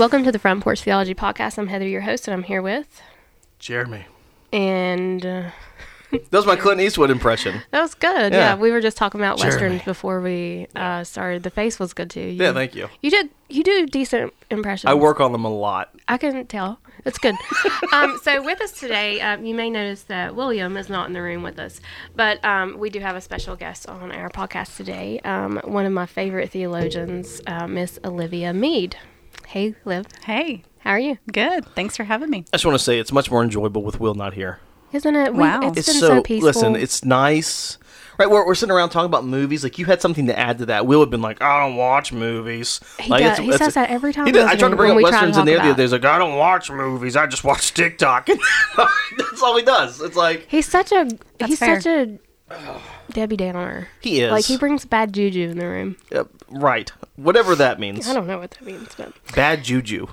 [0.00, 1.58] Welcome to the Front Porch Theology Podcast.
[1.58, 3.02] I'm Heather, your host, and I'm here with.
[3.58, 4.06] Jeremy.
[4.50, 5.50] And uh,
[6.10, 7.60] That was my Clint Eastwood impression.
[7.70, 8.32] that was good.
[8.32, 8.54] Yeah, Yeah.
[8.56, 9.52] we were just talking about Jeremy.
[9.56, 11.42] westerns before we uh, started.
[11.42, 12.20] The face was good too.
[12.22, 12.88] You, Yeah, thank you.
[13.02, 13.28] You did.
[13.50, 14.90] You do decent impressions.
[14.90, 15.94] I work on them a lot.
[16.08, 16.80] I can tell.
[17.04, 17.34] It's good.
[17.92, 21.20] um, so with us today, um, you may notice that William is not in the
[21.20, 21.78] room with us,
[22.16, 25.20] but um, we do have a special guest on our podcast today.
[25.24, 28.96] Um, one of my favorite theologians, uh, Miss Olivia Mead.
[29.48, 30.06] Hey, Liv.
[30.24, 31.18] Hey, How are you?
[31.32, 31.66] good.
[31.74, 32.44] Thanks for having me.
[32.52, 34.60] I just want to say it's much more enjoyable with Will not here.
[34.92, 35.32] Isn't it?
[35.34, 35.60] we- Wow.
[35.62, 36.46] it's It's been so, so, peaceful.
[36.46, 37.78] listen, it's nice.
[38.18, 39.64] Right, we're, we're sitting around talking about movies.
[39.64, 40.86] Like you had something to add to that.
[40.86, 42.78] Will had been like, I don't watch movies.
[42.98, 44.42] He like, does- he says that every time He we did.
[44.42, 45.70] I listen tried to bring when up we try to westerns in there the about-
[45.70, 45.82] other day.
[45.84, 47.16] He's like, I don't watch movies.
[47.16, 48.26] I just watch TikTok.
[48.76, 50.00] That's all he does.
[50.02, 51.08] It's like He's such a
[51.44, 51.80] he's fair.
[51.80, 52.18] such a
[53.12, 53.88] Debbie Downer.
[54.00, 55.96] he is Like he brings bad juju in the room.
[56.12, 56.90] Yep, right.
[57.16, 58.08] Whatever that means.
[58.08, 60.06] I don't know what that means, but Bad juju.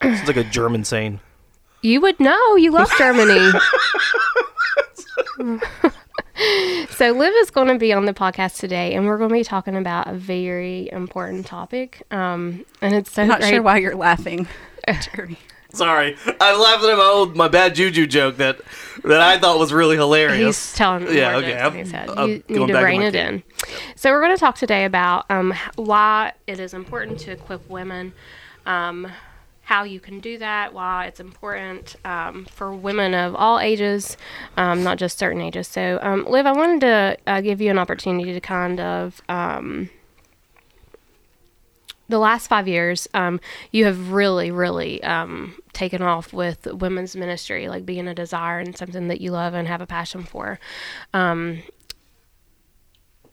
[0.00, 1.20] It's like a German saying.
[1.82, 2.56] you would know.
[2.56, 3.52] You love Germany.
[6.90, 9.44] so Liv is going to be on the podcast today, and we're going to be
[9.44, 12.02] talking about a very important topic.
[12.10, 13.50] Um, and it's so I'm not great.
[13.50, 14.48] sure why you're laughing,
[15.14, 15.38] Jeremy.
[15.74, 18.60] Sorry, I'm laughing at my old my bad juju joke that
[19.04, 20.70] that I thought was really hilarious.
[20.70, 22.10] He's telling Yeah, more okay, I'm- than he's had.
[22.10, 23.42] I'm You need to rein it in.
[23.96, 28.12] So we're going to talk today about um, why it is important to equip women,
[28.66, 29.10] um,
[29.62, 34.16] how you can do that, why it's important um, for women of all ages,
[34.56, 35.66] um, not just certain ages.
[35.68, 39.20] So, um, Liv, I wanted to uh, give you an opportunity to kind of.
[42.08, 47.68] The last five years, um, you have really, really um, taken off with women's ministry,
[47.68, 50.58] like being a desire and something that you love and have a passion for.
[51.14, 51.62] Um,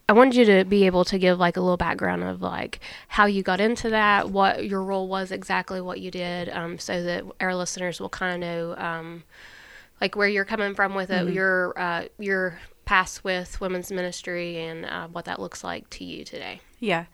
[0.07, 3.27] I wanted you to be able to give like a little background of like how
[3.27, 7.23] you got into that, what your role was exactly, what you did, um, so that
[7.39, 9.23] our listeners will kind of know um,
[10.01, 14.85] like where you're coming from with it, your uh, your past with women's ministry, and
[14.85, 16.59] uh, what that looks like to you today.
[16.79, 17.05] Yeah.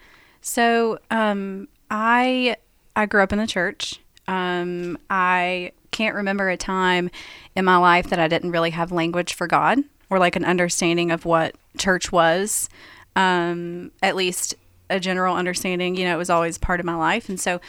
[0.42, 2.58] So, um, I
[2.96, 4.00] I grew up in the church.
[4.28, 7.10] Um, I can't remember a time
[7.56, 11.12] in my life that I didn't really have language for God or like an understanding
[11.12, 12.70] of what church was.
[13.16, 14.56] Um, at least
[14.90, 15.96] a general understanding.
[15.96, 17.62] You know, it was always part of my life, and so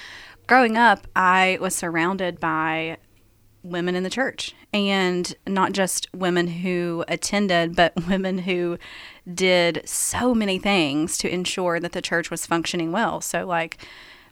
[0.46, 2.98] growing up, I was surrounded by
[3.62, 8.78] women in the church and not just women who attended but women who
[9.34, 13.21] did so many things to ensure that the church was functioning well.
[13.21, 13.78] So like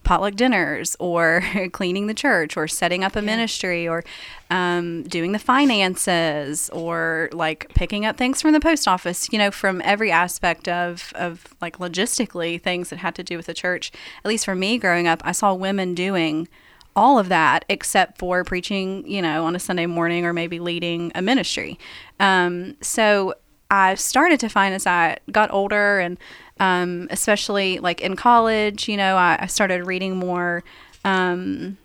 [0.06, 1.42] potluck dinners or
[1.72, 4.04] cleaning the church or setting up a ministry or
[4.50, 9.50] um, doing the finances or like picking up things from the post office you know
[9.50, 13.90] from every aspect of of like logistically things that had to do with the church.
[14.24, 16.48] At least for me growing up i saw women doing
[16.94, 21.12] all of that except for preaching, you know, on a Sunday morning or maybe leading
[21.14, 21.78] a ministry.
[22.18, 23.34] Um, so
[23.70, 26.18] I started to find as I got older and
[26.58, 30.64] um, especially like in college, you know, I, I started reading more
[31.04, 31.76] um,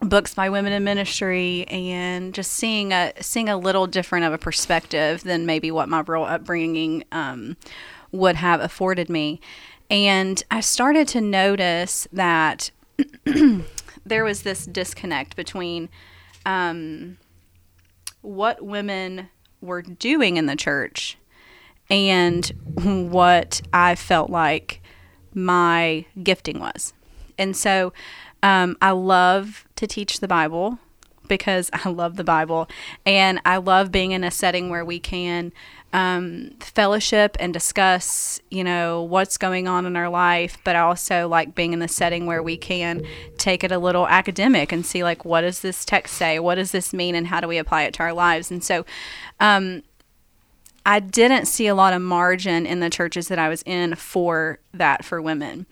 [0.00, 4.38] books by women in ministry and just seeing a seeing a little different of a
[4.38, 7.56] perspective than maybe what my rural upbringing um,
[8.12, 9.40] would have afforded me.
[9.90, 12.70] And I started to notice that
[14.04, 15.88] there was this disconnect between
[16.46, 17.18] um,
[18.22, 19.28] what women
[19.60, 21.16] were doing in the church
[21.90, 22.46] and
[23.10, 24.80] what I felt like
[25.34, 26.92] my gifting was.
[27.38, 27.92] And so
[28.42, 30.78] um, I love to teach the Bible
[31.28, 32.68] because I love the Bible
[33.04, 35.52] and I love being in a setting where we can
[35.92, 41.26] um, fellowship and discuss, you know, what's going on in our life, but I also
[41.26, 43.02] like being in the setting where we can
[43.38, 46.38] take it a little academic and see, like, what does this text say?
[46.38, 47.14] What does this mean?
[47.14, 48.50] And how do we apply it to our lives?
[48.50, 48.86] And so,
[49.40, 49.82] um,
[50.86, 54.60] I didn't see a lot of margin in the churches that I was in for
[54.72, 55.66] that for women.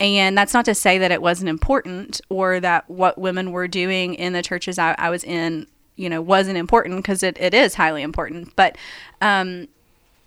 [0.00, 4.14] And that's not to say that it wasn't important or that what women were doing
[4.14, 5.66] in the churches I, I was in,
[6.00, 8.56] you know, wasn't important because it, it is highly important.
[8.56, 8.78] But
[9.20, 9.68] um,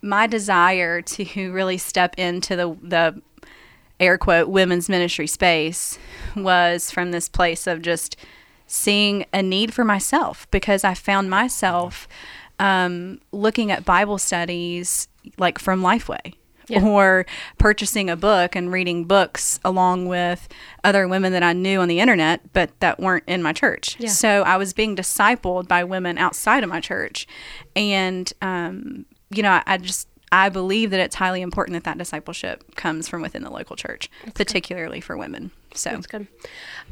[0.03, 3.21] my desire to really step into the, the
[3.99, 5.97] air quote women's ministry space
[6.35, 8.15] was from this place of just
[8.67, 12.07] seeing a need for myself because I found myself
[12.59, 15.07] um, looking at Bible studies
[15.39, 16.35] like from Lifeway.
[16.67, 16.83] Yeah.
[16.85, 17.25] Or
[17.57, 20.47] purchasing a book and reading books along with
[20.83, 23.97] other women that I knew on the internet, but that weren't in my church.
[23.99, 24.09] Yeah.
[24.09, 27.27] So I was being discipled by women outside of my church.
[27.75, 31.97] And, um, you know, I, I just, I believe that it's highly important that that
[31.99, 35.51] discipleship comes from within the local church, particularly for women.
[35.75, 36.27] So That's good.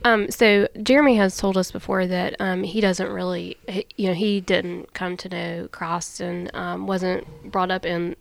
[0.03, 4.13] Um, so Jeremy has told us before that um, he doesn't really, he- you know,
[4.13, 8.15] he didn't come to know Christ and um, wasn't brought up in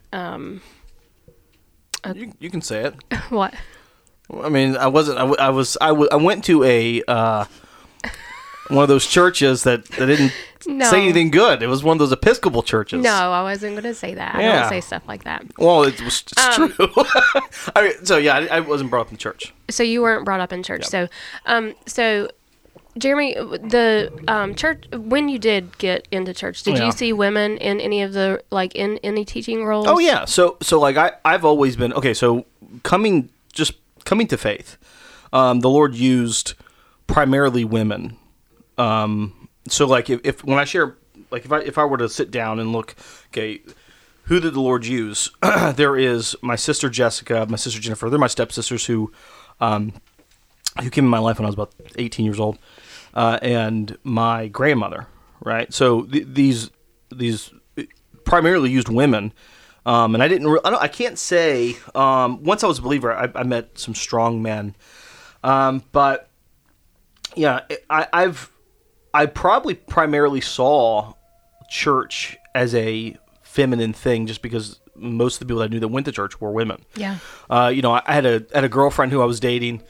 [2.05, 2.95] um, You, you can say it.
[3.31, 3.55] what?
[4.43, 5.19] I mean, I wasn't.
[5.19, 5.77] I, w- I was.
[5.81, 7.45] I, w- I went to a uh,
[8.69, 10.33] one of those churches that, that didn't
[10.69, 10.89] No.
[10.91, 11.63] say anything good.
[11.63, 13.03] It was one of those Episcopal churches.
[13.03, 14.35] No, I wasn't going to say that.
[14.35, 14.61] I Yeah.
[14.61, 15.43] don't say stuff like that.
[15.59, 16.89] Well, it was it's Um, true.
[17.75, 19.53] I mean, so yeah, I, I wasn't brought up in church.
[19.71, 20.85] So you weren't brought up in church.
[20.85, 21.09] So,
[21.47, 22.29] um, so
[23.01, 26.87] Jeremy, the um, church when you did get into church, did Yeah.
[26.87, 29.87] you see women in any of the like in any teaching roles?
[29.89, 30.25] Oh yeah.
[30.25, 32.15] So so like I I've always been okay.
[32.15, 32.47] So
[32.85, 33.73] coming just
[34.05, 34.77] coming to faith,
[35.33, 36.55] um, the Lord used
[37.07, 38.17] primarily women.
[38.79, 40.97] Um, so like if, if when I share
[41.31, 42.95] like if I if I were to sit down and look,
[43.29, 43.61] okay,
[44.25, 45.31] who did the Lord use?
[45.75, 48.09] there is my sister Jessica, my sister Jennifer.
[48.09, 49.11] They're my stepsisters who,
[49.61, 49.93] um,
[50.83, 52.57] who came in my life when I was about 18 years old,
[53.15, 55.07] uh, and my grandmother.
[55.43, 55.73] Right.
[55.73, 56.71] So th- these
[57.11, 57.53] these
[58.25, 59.33] primarily used women.
[59.87, 60.47] Um, and I didn't.
[60.47, 61.77] Re- I, don't, I can't say.
[61.95, 64.77] Um, once I was a believer, I, I met some strong men.
[65.43, 66.29] Um, but
[67.35, 68.51] yeah, I, I've
[69.15, 71.15] I probably primarily saw
[71.71, 76.07] church as a feminine thing, just because most of the people I knew that went
[76.07, 76.85] to church were women.
[76.95, 77.19] Yeah.
[77.49, 79.83] Uh, you know, I had a had a girlfriend who I was dating,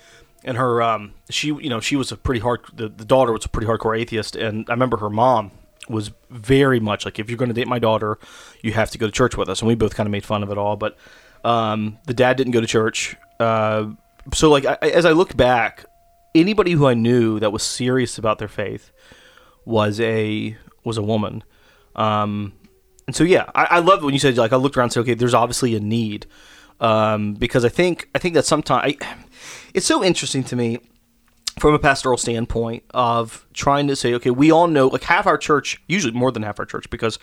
[0.45, 3.45] and her um, she you know she was a pretty hard the, the daughter was
[3.45, 5.53] a pretty hardcore atheist, and I remember her mom
[5.89, 8.19] was very much like if you're going to date my daughter,
[8.63, 10.43] you have to go to church with us, and we both kind of made fun
[10.43, 10.97] of it all, but
[11.45, 13.87] um, the dad didn't go to church, uh,
[14.35, 15.85] so like I, as I look back,
[16.35, 18.93] anybody who I knew that was serious about their faith
[19.65, 21.43] was a was a woman.
[21.97, 22.55] Um,
[23.07, 25.01] and so yeah, I, I love when you said like I looked around and said,
[25.01, 26.27] okay, there's obviously a need.
[26.81, 28.97] Um, because I think I think that sometimes
[29.75, 30.79] it's so interesting to me
[31.59, 35.37] from a pastoral standpoint of trying to say, okay, we all know like half our
[35.37, 37.19] church, usually more than half our church, because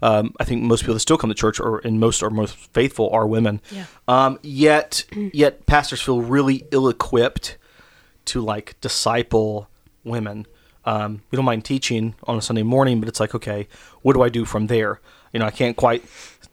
[0.00, 2.56] um, I think most people that still come to church or and most are most
[2.56, 3.60] faithful are women.
[3.70, 3.86] Yeah.
[4.08, 7.58] Um, yet yet pastors feel really ill equipped
[8.26, 9.68] to like disciple
[10.04, 10.46] women.
[10.84, 13.68] Um, we don't mind teaching on a Sunday morning, but it's like, okay,
[14.02, 15.00] what do I do from there?
[15.32, 16.04] You know, I can't quite.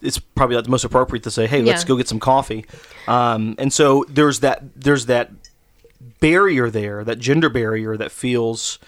[0.01, 2.65] It's probably not the most appropriate to say, hey, let's go get some coffee.
[3.07, 5.31] Um, and so there's that there's that
[6.19, 8.79] barrier there, that gender barrier that feels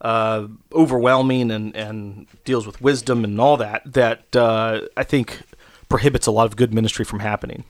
[0.00, 3.82] uh, overwhelming and, and deals with wisdom and all that.
[3.92, 5.42] That uh, I think
[5.88, 7.64] prohibits a lot of good ministry from happening.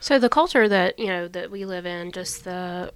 [0.00, 2.92] So the culture that you know that we live in, just the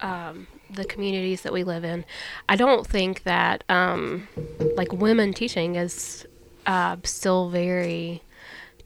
[0.00, 2.04] um, the communities that we live in,
[2.48, 4.28] I don't think that um,
[4.76, 6.26] like women teaching is
[6.66, 8.22] uh, still very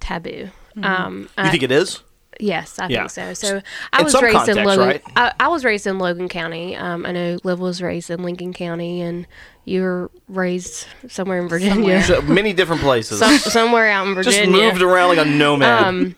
[0.00, 0.50] taboo.
[0.82, 2.02] Um, You I- think it is?
[2.40, 3.00] Yes, I Yeah.
[3.00, 3.34] think so.
[3.34, 3.62] So
[3.92, 4.86] I was raised in Logan.
[4.88, 5.02] right?
[5.16, 6.74] I, I was raised in Logan County.
[6.76, 9.26] Um, I know Liv was raised in Lincoln County, and
[9.64, 13.18] you were raised somewhere in Virginia, So many different places.
[13.20, 14.46] Some, somewhere out in Virginia.
[14.46, 15.84] Just moved around like a nomad.
[15.84, 16.16] Um,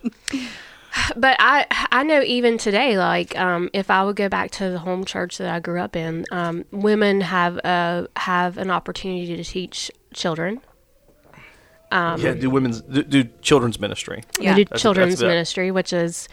[1.16, 4.78] but I I know even today, like um, if I would go back to the
[4.78, 9.44] home church that I grew up in, um, women have uh, have an opportunity to
[9.44, 10.60] teach children.
[11.94, 14.24] Um, yeah, do women's do, do children's ministry.
[14.40, 14.52] Yeah.
[14.54, 15.26] They do That's- children's that's it.
[15.28, 16.28] ministry, which is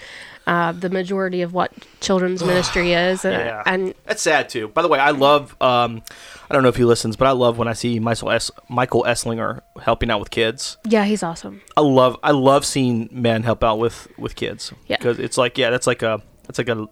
[0.48, 3.24] uh, the majority of what children's ministry is.
[3.24, 4.70] Uh, Yeah, And that's sad too.
[4.70, 5.56] By the way, I love.
[5.62, 6.02] Um,
[6.50, 8.50] I don't know if he listens, but I love when I see Michael S.
[8.68, 10.78] Michael Esslinger helping out with kids.
[10.86, 11.62] yeah, he's awesome.
[11.78, 12.18] I love.
[12.24, 14.74] I love seeing men help out with with kids.
[14.88, 14.98] Yeah.
[14.98, 16.88] because it's like yeah, that's like a that's like a,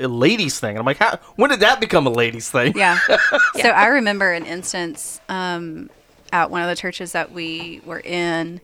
[0.00, 0.70] a ladies thing.
[0.70, 2.72] And I'm like, how, when did that become a ladies thing?
[2.76, 2.98] Yeah.
[3.62, 5.88] So I remember an instance um,
[6.32, 8.60] at one of the churches that we were in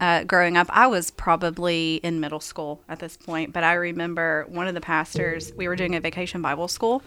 [0.00, 0.66] uh, growing up.
[0.70, 4.80] I was probably in middle school at this point, but I remember one of the
[4.80, 7.02] pastors, we were doing a vacation Bible school,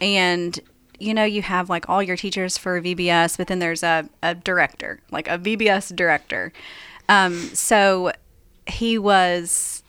[0.00, 0.58] and
[0.98, 4.36] you know, you have like all your teachers for VBS, but then there's a, a
[4.36, 6.52] director, like a VBS director.
[7.08, 8.12] Um, so
[8.68, 9.81] he was,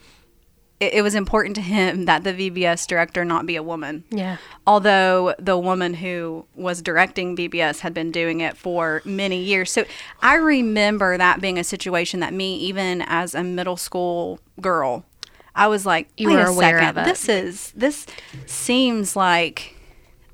[0.79, 4.37] it, it was important to him that the VBS director not be a woman Yeah.
[4.67, 9.71] although the woman who was directing VBS had been doing it for many years.
[9.71, 9.85] So
[10.21, 15.05] I remember that being a situation that me, even as a middle school girl,
[15.55, 17.05] I was like, You were aware second, of it.
[17.05, 18.07] This is this
[18.47, 19.75] seems like,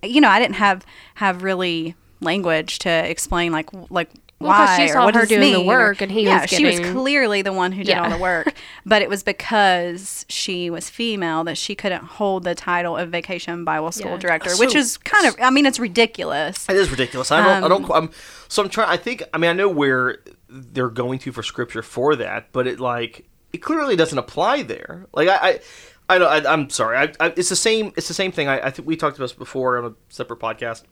[0.01, 4.09] you know, I didn't have have really language to explain like like.
[4.39, 6.09] Well, 'cause why she saw what her does this doing the mean, or- work and
[6.11, 8.03] he yeah, was she was clearly the one who did Yeah.
[8.03, 8.53] all the work,
[8.85, 13.65] but it was because she was female that she couldn't hold the title of vacation
[13.65, 14.17] Bible school Yeah.
[14.17, 16.69] director, So- which is kind of, I mean, it's ridiculous.
[16.69, 17.31] It is ridiculous.
[17.31, 17.63] I don't.
[17.65, 17.83] I don't.
[17.85, 18.09] Um, I'm,
[18.47, 18.89] so I'm trying.
[18.89, 19.23] I think.
[19.33, 23.25] I mean, I know where they're going to for scripture for that, but it like
[23.51, 25.05] it clearly doesn't apply there.
[25.13, 25.59] Like I, I,
[26.07, 26.27] I know.
[26.27, 26.97] I, I'm sorry.
[26.97, 27.91] I, I, it's the same.
[27.97, 28.47] It's the same thing.
[28.47, 30.83] I, I think we talked about this before on a separate podcast,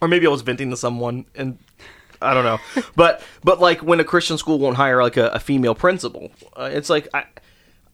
[0.00, 1.58] or maybe I was venting to someone, and
[2.22, 2.58] I don't know.
[2.96, 6.70] but but like when a Christian school won't hire like a, a female principal, uh,
[6.72, 7.24] it's like I,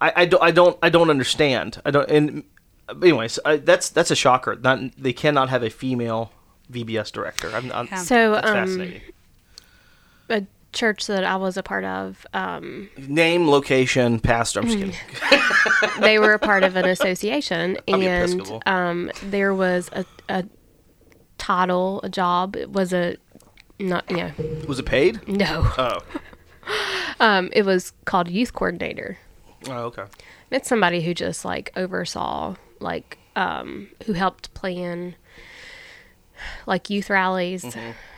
[0.00, 1.80] I, I don't I don't I don't understand.
[1.84, 2.08] I don't.
[2.10, 2.44] And
[2.90, 4.56] anyways, I, that's that's a shocker.
[4.56, 6.32] Not they cannot have a female
[6.70, 7.50] VBS director.
[7.54, 7.96] I'm, I'm, Yeah.
[7.98, 9.02] So, that's um, fascinating.
[10.28, 14.60] A church that I was a part of, um, Name, location, pastor.
[14.60, 16.00] I'm just kidding.
[16.00, 20.44] they were a part of an association, I'll and um, there was a, a
[21.38, 22.56] title, a job.
[22.56, 23.16] It was a
[23.82, 24.30] not know
[24.68, 25.26] Was it paid?
[25.28, 25.70] no.
[25.78, 25.98] Oh.
[27.20, 29.16] Um, it was called youth coordinator.
[29.68, 30.04] Oh, okay.
[30.50, 35.14] It's somebody who just like oversaw, like, um, who helped plan
[36.66, 37.64] like youth rallies.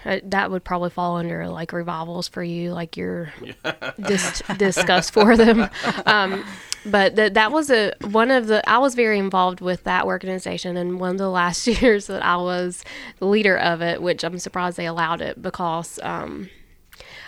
[0.04, 3.32] Uh, that would probably fall under like revivals for you, like your
[4.00, 5.68] dis- discuss for them.
[6.06, 6.44] Um,
[6.84, 10.76] but that that was a one of the I was very involved with that organization,
[10.76, 12.84] and one of the last years that I was
[13.18, 15.98] the leader of it, which I'm surprised they allowed it because.
[16.02, 16.50] Um,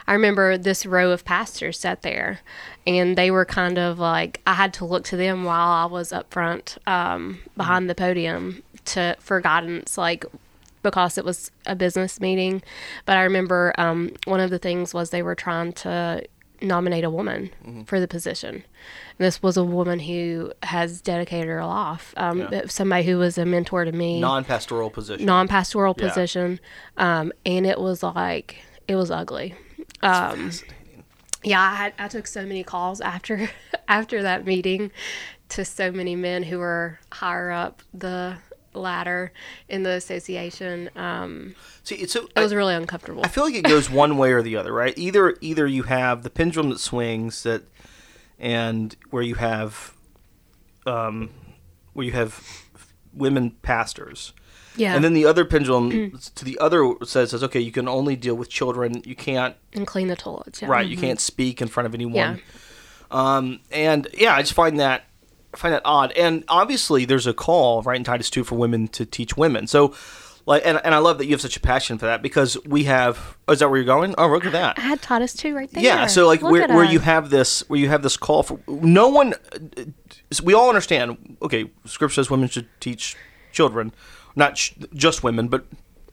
[0.08, 2.38] I remember this row of pastors sat there,
[2.86, 6.12] and they were kind of like I had to look to them while I was
[6.12, 10.24] up front um, behind the podium to for guidance, like
[10.90, 12.62] because it was a business meeting.
[13.06, 16.22] But I remember um, one of the things was they were trying to
[16.62, 17.50] nominate a woman
[17.86, 18.62] for the position.
[19.18, 22.46] This was a woman who has dedicated her life, um, Yeah.
[22.46, 22.68] Mm-hmm.
[22.68, 25.26] somebody who was a mentor to me Non-pastoral position.
[25.26, 26.06] non-pastoral Yeah.
[26.08, 26.60] position
[26.96, 28.56] um, and it was like
[28.88, 29.54] it was ugly
[30.02, 30.50] um,
[31.44, 33.50] yeah I, had, I took so many calls after
[33.88, 34.90] after that meeting
[35.50, 38.36] to so many men who were higher up the
[38.76, 39.32] ladder
[39.68, 43.64] in the association um, See, it's so, it was really uncomfortable I feel like it
[43.64, 44.96] goes one way or the other, right?
[44.96, 47.64] Either either you have the pendulum that swings that,
[48.38, 49.94] and where you have,
[50.86, 51.30] um,
[51.92, 52.40] where you have
[53.12, 54.32] women pastors,
[54.76, 58.14] yeah and then the other pendulum to the other says, says okay, you can only
[58.14, 59.02] deal with children.
[59.04, 60.68] You can't, and clean the toilets yeah.
[60.68, 60.86] right?
[60.86, 62.14] You can't speak in front of anyone.
[62.14, 62.36] Yeah.
[63.10, 65.04] Um, and yeah, I just find that
[65.54, 66.12] I find that odd.
[66.12, 69.66] And obviously, there's a call right in Titus two for women to teach women.
[69.66, 69.94] So,
[70.44, 72.84] like, and, and I love that you have such a passion for that because we
[72.84, 73.36] have.
[73.48, 74.14] Oh, is that where you're going?
[74.18, 74.78] Oh, look at that.
[74.78, 76.92] I had Titus two right there Yeah, so like Look where, where us.
[76.92, 79.34] you have this where you have this call for no one
[80.42, 83.16] we all understand okay scripture says women should teach
[83.52, 83.92] children
[84.34, 85.66] not sh- just women but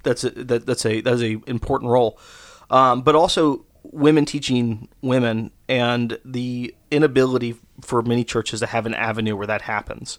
[0.03, 2.19] that's a that, that's a that's a important role
[2.69, 8.93] um, but also women teaching women and the inability for many churches to have an
[8.93, 10.17] avenue where that happens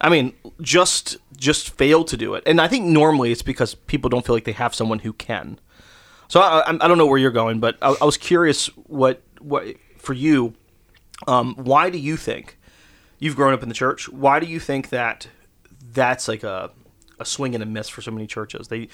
[0.00, 4.08] I mean, just just fail to do it, and I think normally it's because people
[4.10, 5.58] don't feel like they have someone who can.
[6.28, 9.22] So I, I, I don't know where you're going, but I, I was curious what
[9.40, 9.66] what
[9.98, 10.54] for you.
[11.26, 12.58] Um, why do you think
[13.18, 14.08] you've grown up in the church?
[14.08, 15.28] Why do you think that
[15.92, 16.70] that's like a
[17.20, 18.68] a swing and a miss for so many churches?
[18.68, 18.88] They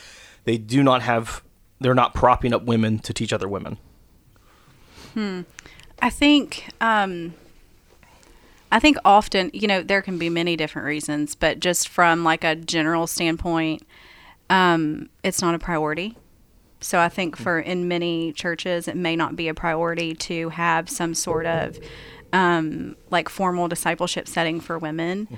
[0.45, 1.42] they do not have
[1.80, 3.78] they're not propping up women to teach other women.
[5.14, 5.42] Hmm.
[6.00, 7.35] I think um,
[8.70, 12.44] I think often, you know, there can be many different reasons, but just from like
[12.44, 13.82] a general standpoint,
[14.50, 16.16] um, it's not a priority.
[16.80, 20.88] So I think for in many churches, it may not be a priority to have
[20.88, 21.78] some sort of
[22.32, 25.28] um, like formal discipleship setting for women.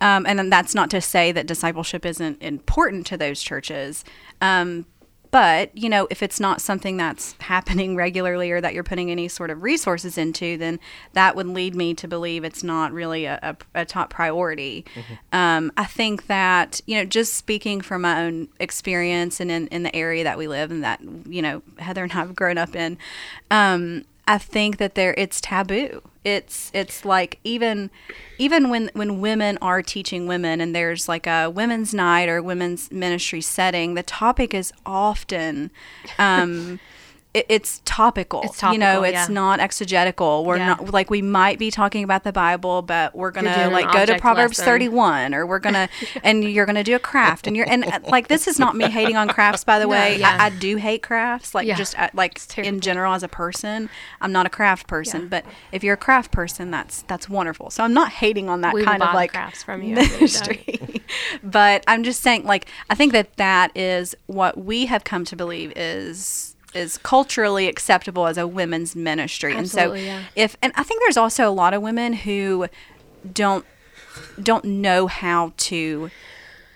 [0.00, 4.04] Um, and then that's not to say that discipleship isn't important to those churches.
[4.40, 4.86] Um,
[5.30, 9.28] but, you know, if it's not something that's happening regularly or that you're putting any
[9.28, 10.80] sort of resources into, then
[11.12, 14.84] that would lead me to believe it's not really a, a, a top priority.
[15.32, 19.82] Um, I think that, you know, just speaking from my own experience and in, in
[19.82, 22.74] the area that we live and that, you know, Heather and I have grown up
[22.74, 22.98] in,
[23.50, 26.02] um, I think that there it's taboo.
[26.22, 27.90] It's it's like even
[28.36, 32.92] even when when women are teaching women and there's like a women's night or women's
[32.92, 35.70] ministry setting, the topic is often
[36.18, 36.78] um
[37.34, 38.40] it, it's topical.
[38.42, 39.34] It's you know, topical, it's yeah.
[39.34, 40.44] not exegetical.
[40.46, 40.66] We're Yeah.
[40.68, 44.18] not like we might be talking about the Bible, but we're gonna like go to
[44.18, 45.88] Proverbs thirty one, or we're gonna
[46.24, 48.88] and you're gonna do a craft, and you're and uh, like this is not me
[48.90, 50.18] hating on crafts, by the No, way.
[50.18, 50.38] yeah.
[50.40, 51.74] I, I do hate crafts, like Yeah.
[51.76, 53.90] just uh, like in general as a person.
[54.22, 55.28] I'm not a craft person, Yeah.
[55.28, 57.68] but if you're a craft person, that's that's wonderful.
[57.70, 60.28] So I'm not hating on that We kind of like crafts from you after you're
[60.28, 60.48] done.
[60.66, 61.02] ministry.
[61.42, 65.36] but I'm just saying, like I think that that is what we have come to
[65.36, 69.54] believe is is culturally acceptable as a women's ministry.
[69.54, 70.44] Absolutely, and so yeah.
[70.44, 72.68] if and I think there's also a lot of women who
[73.32, 73.64] don't
[74.42, 76.10] don't know how to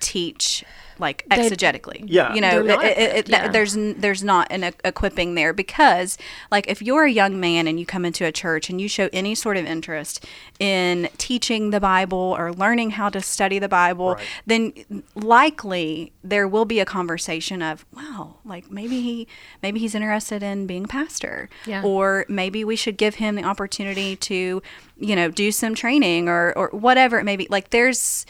[0.01, 0.65] teach
[1.03, 2.05] like They- exegetically.
[2.07, 2.33] Yeah.
[2.35, 3.49] you know, it- it- it- equipped, yeah.
[3.49, 6.17] there's there's not an e- equipping there because
[6.51, 9.11] like if you're a young man and you come into a church and you show
[9.13, 10.25] any sort of interest
[10.59, 14.25] in teaching the Bible or learning how to study the Bible, Right.
[14.47, 19.27] then likely there will be a conversation of, wow, like maybe he
[19.63, 21.83] maybe he's interested in being a pastor, Yeah.
[21.83, 24.63] or maybe we should give him the opportunity to,
[24.99, 27.47] you know, do some training or or whatever it may be.
[27.51, 28.25] Like there's.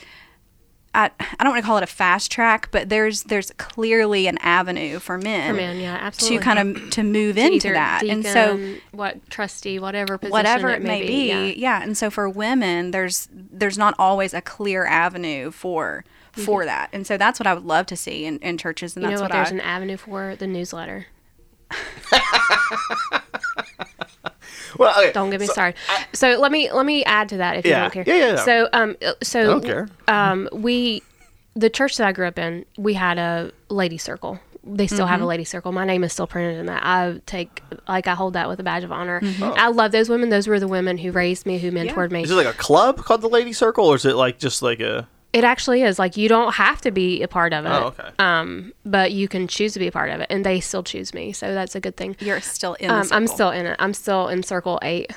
[0.94, 4.36] I, I don't want to call it a fast track, but there's there's clearly an
[4.38, 6.38] avenue for men, For men, yeah, absolutely.
[6.38, 10.68] to kind of to move To into that, and so what trustee, whatever position whatever
[10.70, 11.44] it may be, yeah.
[11.78, 11.82] yeah.
[11.82, 17.06] and so for women there's there's not always a clear avenue for for that and
[17.06, 19.24] so that's what i would love to see in, in churches and You know what?
[19.24, 21.06] what There's i an avenue for the newsletter.
[24.78, 25.76] Well, okay, Don't get me so- started.
[26.12, 27.76] So let me let me add to that if Yeah.
[27.76, 28.04] you don't care.
[28.06, 28.44] Yeah, yeah, yeah.
[28.44, 29.88] So um so I don't care.
[30.08, 31.02] Um we
[31.54, 34.38] the church that I grew up in, we had a lady circle.
[34.64, 35.08] They still Mm-hmm.
[35.08, 35.72] have a lady circle.
[35.72, 36.82] My name is still printed in that.
[36.84, 39.20] I take like I hold that with a badge of honor.
[39.20, 39.42] Mm-hmm.
[39.58, 40.28] I love those women.
[40.28, 42.22] Those were the women who raised me, who mentored me.
[42.22, 44.80] Is it like a club called the Lady Circle, or is it like just like
[44.80, 45.08] a?
[45.32, 45.98] It actually is.
[45.98, 47.70] Like you don't have to be a part of it.
[47.70, 48.10] Oh, okay.
[48.18, 51.14] Um, but you can choose to be a part of it, and they still choose
[51.14, 52.16] me, so that's a good thing.
[52.20, 53.76] you're still in the Um, I'm still in it.
[53.78, 55.10] I'm still in circle eight.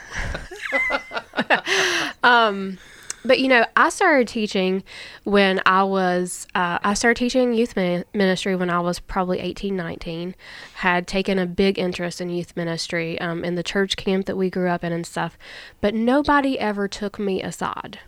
[2.23, 2.77] um,
[3.25, 4.83] but you know, I started teaching
[5.23, 10.35] when I was, uh, I started teaching youth ministry when I was probably 18, 19.
[10.75, 14.49] Had taken a big interest in youth ministry um, in the church camp that we
[14.49, 15.37] grew up in and stuff.
[15.81, 17.99] But nobody ever took me aside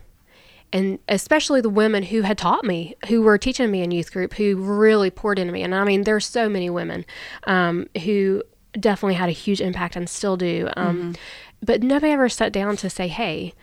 [0.72, 4.34] and especially the women who had taught me, who were teaching me in youth group,
[4.34, 5.62] who really poured into me.
[5.62, 7.04] And I mean, there's so many women
[7.44, 8.42] um, who
[8.78, 10.68] definitely had a huge impact and still do.
[10.76, 11.14] Um,
[11.62, 13.54] But nobody ever sat down to say, "Hey,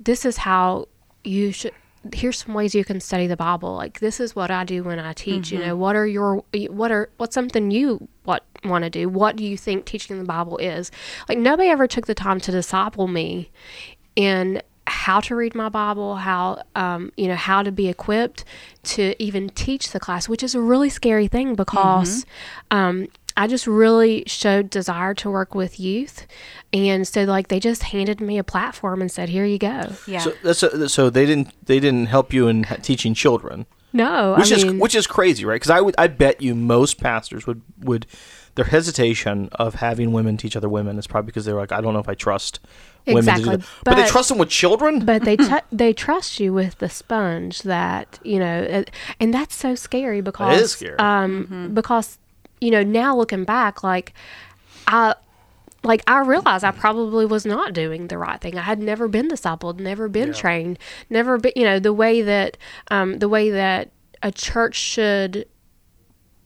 [0.00, 0.88] this is how
[1.22, 1.72] you should."
[2.12, 3.74] Here's some ways you can study the Bible.
[3.76, 5.50] Like this is what I do when I teach.
[5.52, 9.08] You know, what are your what are what's something you what want to do?
[9.08, 10.90] What do you think teaching the Bible is?
[11.28, 13.50] Like nobody ever took the time to disciple me
[14.16, 18.44] in how to read my Bible, how um, you know how to be equipped
[18.84, 22.26] to even teach the class, which is a really scary thing because
[22.70, 26.26] um, I just really showed desire to work with youth,
[26.72, 30.18] and so like they just handed me a platform and said, "Here you go." yeah
[30.20, 34.52] So that's a, so they didn't they didn't help you in teaching children, No, which
[34.52, 35.56] I is mean, which is crazy, right?
[35.56, 38.06] Because I would I bet you most pastors would would
[38.54, 41.92] their hesitation of having women teach other women is probably because they're like I don't
[41.92, 42.60] know if I trust
[43.06, 43.66] women to do that.
[43.84, 45.04] But, they trust them with children.
[45.04, 48.84] but they t- they trust you with the sponge that you know, uh,
[49.20, 50.96] and that's so scary because scary.
[50.98, 52.18] Um, because
[52.60, 54.12] you know now looking back, like
[54.86, 55.14] I.
[55.86, 58.56] Like I realized I probably was not doing the right thing.
[58.56, 60.78] I had never been discipled, never been trained,
[61.10, 62.56] never been, you know, the way that,
[62.90, 63.90] um, the way that
[64.22, 65.46] a church should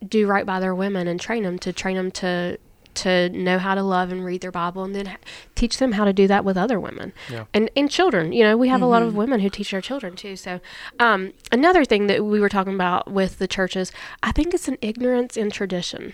[0.07, 2.59] do right by their women and train them to train them to
[2.95, 5.17] to know how to love and read their Bible and then
[5.55, 7.45] teach them how to do that with other women Yeah.
[7.55, 8.33] and and children.
[8.33, 10.35] You know, we have a lot of women who teach their children too.
[10.35, 10.61] So,
[10.99, 14.79] um, another thing that we were talking about with the churches, I think it's an
[14.83, 16.13] ignorance in tradition.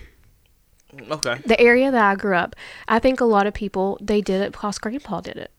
[1.09, 1.39] okay.
[1.45, 2.55] The area that I grew up,
[2.87, 5.51] I think a lot of people they did it because Grandpa did it.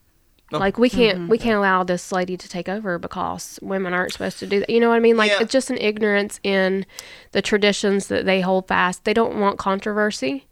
[0.53, 4.39] Like we can't we can't allow this lady to take over because women aren't supposed
[4.39, 4.71] to do that.
[4.71, 5.17] You know what I mean?
[5.17, 5.39] Like Yeah.
[5.41, 6.87] it's just an ignorance in
[7.33, 9.05] the traditions that they hold fast.
[9.05, 10.47] They don't want controversy.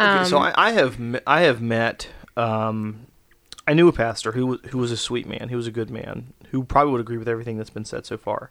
[0.00, 3.06] Okay, so Um, I, I have I have met um,
[3.68, 5.50] I knew a pastor who who was a sweet man.
[5.50, 8.16] He was a good man who probably would agree with everything that's been said so
[8.16, 8.50] far.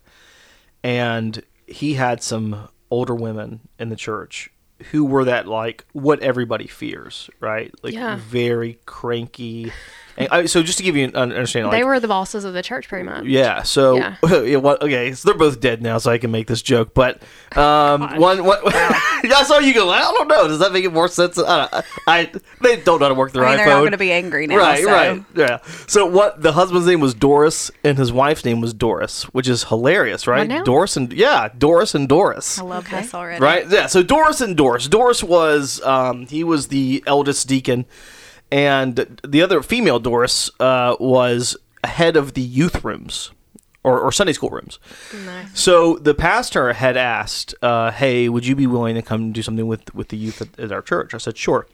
[0.83, 4.51] And he had some older women in the church
[4.91, 7.73] who were that like what everybody fears, right?
[7.83, 8.17] Like Yeah.
[8.21, 9.71] very cranky.
[10.15, 12.53] And I, so just to give you an understanding, like, they were the bosses of
[12.53, 13.25] the church, pretty much.
[13.25, 13.63] yeah.
[13.63, 14.15] So Yeah.
[14.43, 14.57] yeah.
[14.57, 16.93] what, okay, so they're both dead now, so I can make this joke.
[16.93, 17.23] But
[17.57, 19.89] um, one, one, I saw you go.
[19.89, 20.47] I don't know.
[20.47, 21.39] Does that make it more sense?
[21.39, 23.65] I, don't, I they don't know how to work their I mean, iPhone.
[23.65, 24.57] they're not going to be angry now.
[24.57, 24.91] right, so.
[24.91, 25.57] right, yeah.
[25.87, 26.41] So what?
[26.43, 30.63] The husband's name was Doris, and his wife's name was Doris, which is hilarious, right?
[30.63, 32.59] Doris and yeah, Doris and Doris.
[32.59, 33.01] I love Okay.
[33.01, 33.41] this already.
[33.43, 33.67] Right.
[33.67, 33.87] Yeah.
[33.87, 34.72] So Doris and Doris.
[34.77, 37.85] Doris was um, he was the eldest deacon,
[38.51, 43.31] and the other female Doris uh, was head of the youth rooms
[43.83, 44.79] or, or Sunday school rooms.
[45.25, 45.59] Nice.
[45.59, 49.67] So the pastor had asked, uh, "Hey, would you be willing to come do something
[49.67, 51.67] with with the youth at, at our church?" I said, "Sure."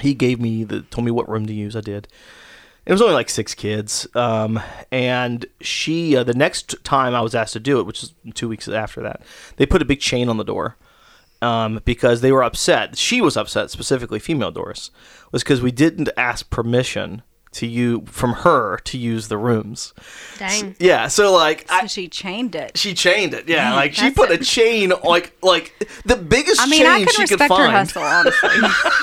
[0.00, 1.74] He gave me the told me what room to use.
[1.74, 2.08] I did.
[2.86, 4.60] It was only like six kids, um,
[4.90, 6.16] and she.
[6.16, 9.02] Uh, the next time I was asked to do it, which is two weeks after
[9.02, 9.22] that,
[9.56, 10.76] they put a big chain on the door
[11.42, 12.96] um, because they were upset.
[12.96, 14.90] She was upset, specifically female Doris,
[15.32, 19.94] was because we didn't ask permission to you from her to use the rooms.
[20.38, 20.76] Dang.
[20.78, 22.76] Yeah, so like So I, she chained it.
[22.76, 23.48] she chained it.
[23.48, 24.42] Yeah, like she that's put a it.
[24.42, 25.72] chain like like
[26.04, 27.72] the biggest I mean, chain I can she could respect her find.
[27.72, 28.50] hustle, honestly.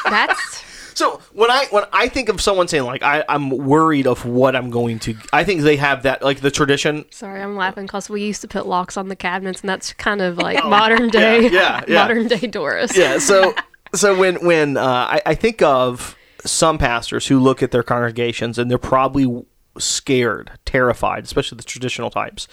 [0.09, 0.63] That's
[0.95, 4.55] So when I when I think of someone saying like I, I'm worried of what
[4.55, 7.05] I'm going to, I think they have that like the tradition.
[7.11, 10.21] sorry, I'm laughing because we used to put locks on the cabinets, and that's kind
[10.21, 11.95] of like modern day, Oh, yeah, yeah.
[11.95, 12.97] modern day Doris.
[12.97, 13.19] Yeah.
[13.19, 13.53] So
[13.93, 18.57] so when when uh, I, I think of some pastors who look at their congregations
[18.57, 19.45] and they're probably
[19.77, 22.47] scared, terrified, especially the traditional types,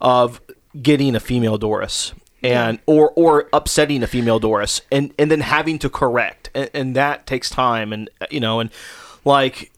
[0.00, 0.40] of
[0.82, 5.78] getting a female Doris and or or upsetting a female Doris and and then having
[5.80, 8.70] to correct and, and that takes time and uh, you know and
[9.24, 9.72] like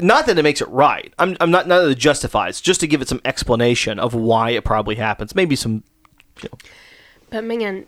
[0.00, 1.12] not that it makes it right.
[1.18, 4.50] I'm, I'm not not that it justifies, just to give it some explanation of why
[4.50, 5.34] it probably happens.
[5.34, 5.84] Maybe some
[6.42, 6.58] you know,
[7.30, 7.86] But man,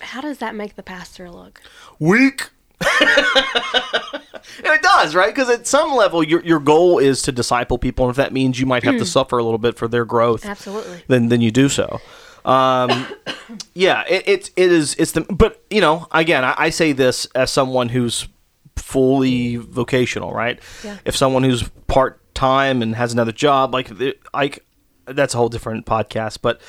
[0.00, 1.60] how does that make the pastor look?
[1.98, 2.50] weak.
[3.00, 5.34] it does, right?
[5.34, 8.58] Because at some level, your your goal is to disciple people, and if that means
[8.58, 11.02] you might have to suffer a little bit for their growth, Absolutely.
[11.08, 12.00] then then you do so.
[12.44, 13.06] Um,
[13.74, 17.26] yeah, it, it it is it's the but you know again I, I say this
[17.34, 18.28] as someone who's
[18.76, 20.60] fully vocational, right?
[20.82, 20.98] Yeah.
[21.04, 23.90] If someone who's part time and has another job, like
[24.34, 24.64] like
[25.06, 26.60] that's a whole different podcast, but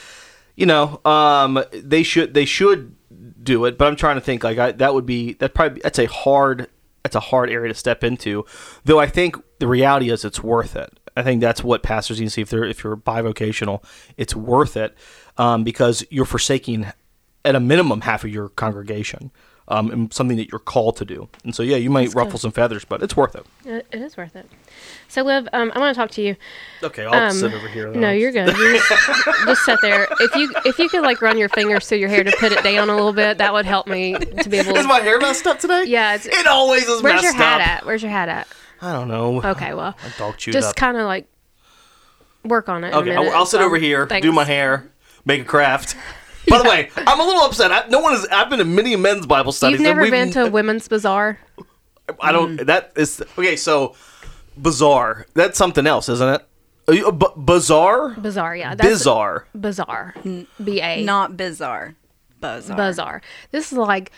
[0.56, 2.96] you know, um, they should they should
[3.44, 3.78] do it.
[3.78, 6.68] But I'm trying to think like I, that would be that probably that's a hard
[7.04, 8.46] that's a hard area to step into.
[8.86, 10.92] Though I think the reality is it's worth it.
[11.16, 13.84] I think that's what pastors need to see if they're if you're bivocational,
[14.18, 14.96] it's worth it
[15.42, 16.86] um, because you're forsaking
[17.44, 19.32] at a minimum half of your congregation.
[19.68, 22.52] Um, and something that you're called to do, and so yeah, you might ruffle some
[22.52, 23.46] feathers, but it's worth it.
[23.64, 24.46] It, is worth it.
[25.08, 26.36] So, Liv, um, I want to talk to you.
[26.84, 27.88] Okay, I'll Um, sit over here.
[27.94, 28.48] No, you're good.
[28.58, 30.08] You just, just sit there.
[30.20, 32.62] If you if you could like run your fingers through your hair to put it
[32.66, 34.74] down a little bit, that would help me to be able.
[34.74, 34.80] to...
[34.82, 35.86] Is my hair messed up today?
[35.88, 37.68] Yeah, it's- it always is Where's messed your hat up.
[37.68, 37.86] at?
[37.86, 38.48] Where's your hat at?
[38.82, 39.42] I don't know.
[39.42, 41.28] Okay, well, My dog chewed just kind of like
[42.44, 42.88] work on it.
[42.90, 43.32] in a Okay, I'll.
[43.38, 44.26] I'll sit So, over here, thanks.
[44.26, 44.92] do my hair,
[45.26, 45.96] make a craft.
[46.50, 47.72] By the way, I'm a little upset.
[47.72, 48.26] I, no one has.
[48.32, 49.80] I've been to many men's Bible studies.
[49.80, 51.40] You've and never we've been to n- Women's Bazaar?
[52.20, 52.58] I don't.
[52.58, 52.66] Mm.
[52.66, 53.56] That is okay.
[53.56, 53.96] So,
[54.60, 55.28] bizarre.
[55.36, 56.48] That's something else, isn't it?
[56.88, 58.10] Are you, b- bizarre.
[58.18, 58.76] Bazaar, yeah.
[58.76, 59.46] That's Bizarre.
[59.54, 60.16] Bazaar.
[60.64, 61.04] B A.
[61.04, 61.96] Not bizarre.
[62.40, 62.76] Bizarre.
[62.76, 63.22] Bazaar.
[63.52, 64.12] This is like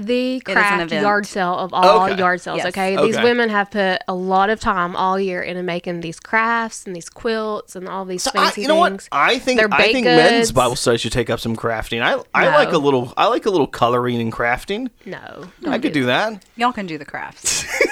[0.00, 2.16] the craft yard sale of all Okay.
[2.18, 2.58] yard sales.
[2.58, 2.66] Yes.
[2.68, 2.96] Okay?
[2.96, 6.94] these women have put a lot of time all year into making these crafts and
[6.94, 9.08] these quilts and all these So I, fancy you know things.
[9.10, 9.18] what?
[9.18, 10.52] I think They're I think baked men's.
[10.52, 12.00] Bible study should take up some crafting.
[12.00, 12.50] I I No.
[12.52, 13.12] like a little.
[13.16, 14.88] I like a little coloring and crafting.
[15.04, 16.44] No, I could do that.
[16.56, 17.64] Y'all can do the crafts.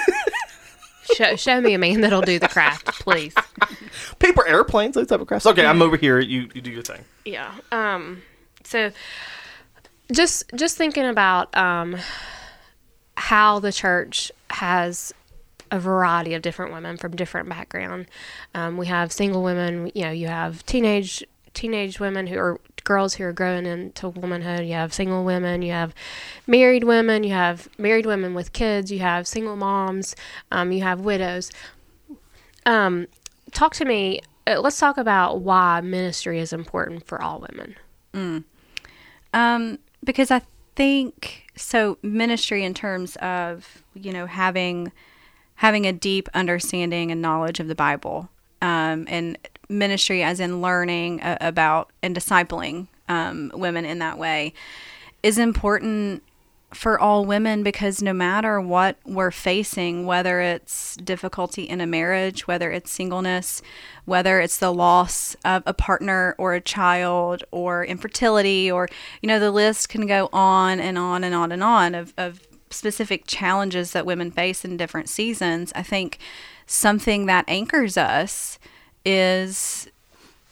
[1.15, 3.33] Show, show me a man that'll do the craft, please.
[4.19, 5.45] Paper airplanes, those type of crafts.
[5.45, 6.19] Okay, I'm over here.
[6.19, 7.05] You you do your thing.
[7.23, 7.53] Yeah.
[7.71, 8.23] Um.
[8.65, 8.91] So,
[10.11, 11.97] just just thinking about um
[13.15, 15.13] how the church has
[15.71, 18.07] a variety of different women from different background.
[18.53, 19.91] Um, we have single women.
[19.93, 24.65] You know, you have teenage teenage women who are girls who are growing into womanhood.
[24.65, 25.61] You have single women.
[25.61, 25.93] You have
[26.45, 27.23] married women.
[27.23, 28.91] You have married women with kids.
[28.91, 30.15] You have single moms.
[30.51, 31.51] Um, you have widows.
[32.65, 33.07] Um,
[33.51, 34.21] talk to me.
[34.45, 37.75] Uh, let's talk about why ministry is important for all women.
[39.33, 40.41] Um, because I
[40.75, 44.91] think so ministry in terms of, you know, having
[45.55, 48.29] having a deep understanding and knowledge of the Bible.
[48.61, 49.37] Um, and
[49.69, 54.53] ministry as in learning about and discipling um, women in that way
[55.21, 56.23] is important
[56.73, 62.45] for all women because no matter what we're facing, whether it's difficulty in a marriage,
[62.45, 63.61] whether it's singleness,
[64.05, 68.87] whether it's the loss of a partner or a child or infertility, or,
[69.21, 72.41] you know, the list can go on and on and on and on of, of
[72.69, 75.71] specific challenges that women face in different seasons.
[75.73, 76.19] I think
[76.65, 78.59] something that anchors us
[79.05, 79.87] is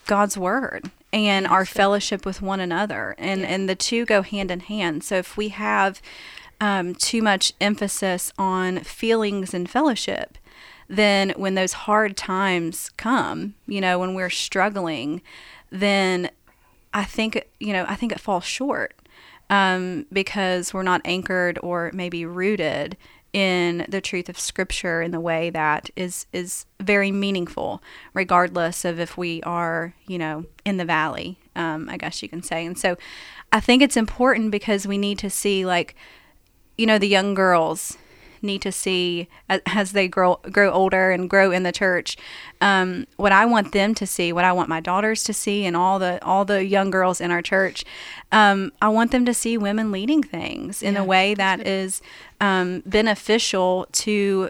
[0.05, 3.15] God's word and our fellowship with one another.
[3.17, 5.03] And and the two go hand in hand.
[5.03, 6.01] So if we have
[6.59, 10.37] um, too much emphasis on feelings and fellowship,
[10.89, 15.21] then when those hard times come, you know, when we're struggling,
[15.71, 16.29] then
[16.93, 18.93] I think you know I think it falls short
[19.49, 22.97] um, because we're not anchored or maybe rooted
[23.35, 28.97] in the truth of Scripture in the way that is is very meaningful, regardless of
[28.97, 31.37] if we are you know in the valley.
[31.53, 32.97] Um, I guess you can say, and so
[33.51, 35.95] I think it's important because we need to see like
[36.77, 37.97] you know the young girls
[38.41, 42.17] need to see as, as they grow grow older and grow in the church
[42.61, 45.75] um, what I want them to see what I want my daughters to see and
[45.75, 47.83] all the all the young girls in our church
[48.31, 52.01] um, I want them to see women leading things in a way that is
[52.41, 54.49] um, beneficial to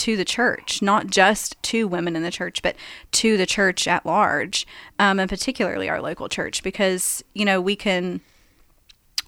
[0.00, 2.74] to the church, not just to women in the church, but
[3.12, 4.66] to the church at large,
[4.98, 8.22] um, and particularly our local church, because you know we can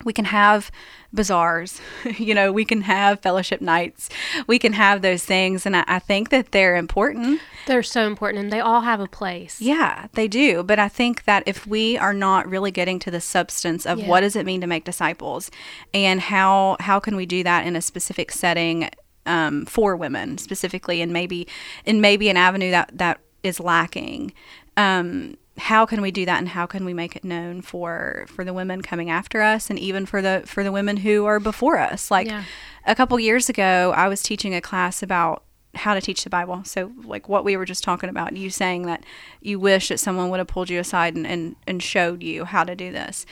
[0.04, 0.70] we can have
[1.12, 1.80] bazaars,
[2.18, 4.08] you know, we can have fellowship nights,
[4.46, 7.40] we can have those things, and I, I think that they're important.
[7.66, 9.60] They're so important, and they all have a place.
[9.60, 10.62] Yeah, they do.
[10.62, 14.08] But I think that if we are not really getting to the substance of Yeah.
[14.08, 15.50] what does it mean to make disciples,
[15.92, 18.88] and how how can we do that in a specific setting
[19.26, 21.46] um, for women specifically, and maybe
[21.86, 24.32] and maybe an avenue that that is lacking.
[24.76, 28.44] Um, how can we do that, and how can we make it known for for
[28.44, 31.78] the women coming after us, and even for the for the women who are before
[31.78, 32.10] us?
[32.10, 32.44] Like Yeah.
[32.86, 36.62] a couple years ago, I was teaching a class about how to teach the Bible.
[36.64, 39.04] So, like what we were just talking about, you saying that
[39.40, 42.64] you wish that someone would have pulled you aside and, and, and showed you how
[42.64, 43.24] to do this.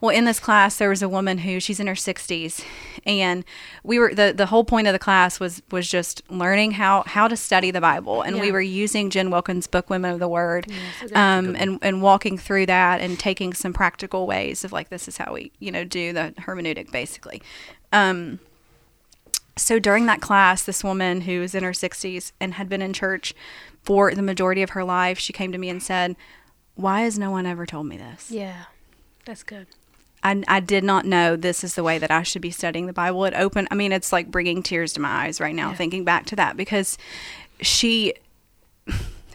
[0.00, 2.64] Well, in this class, there was a woman who she's in her 60s,
[3.04, 3.44] and
[3.82, 7.26] we were the, the whole point of the class was was just learning how how
[7.26, 10.70] to study the Bible, and we were using Jen Wilkin's book "Women of the Word,"
[11.00, 15.08] so um, and and walking through that and taking some practical ways of like this
[15.08, 17.42] is how we you know do the hermeneutic basically.
[17.92, 18.38] Um,
[19.56, 22.92] so during that class, this woman who was in her 60s and had been in
[22.92, 23.34] church
[23.82, 26.14] for the majority of her life, she came to me and said,
[26.76, 28.30] Why has no one ever told me this?
[28.30, 28.66] Yeah.
[29.24, 29.66] That's good.
[30.22, 32.92] I, I did not know this is the way that I should be studying the
[32.92, 33.24] Bible.
[33.24, 35.76] It opened, I mean, it's like bringing tears to my eyes right now Yeah.
[35.76, 36.98] thinking back to that because
[37.60, 38.14] she.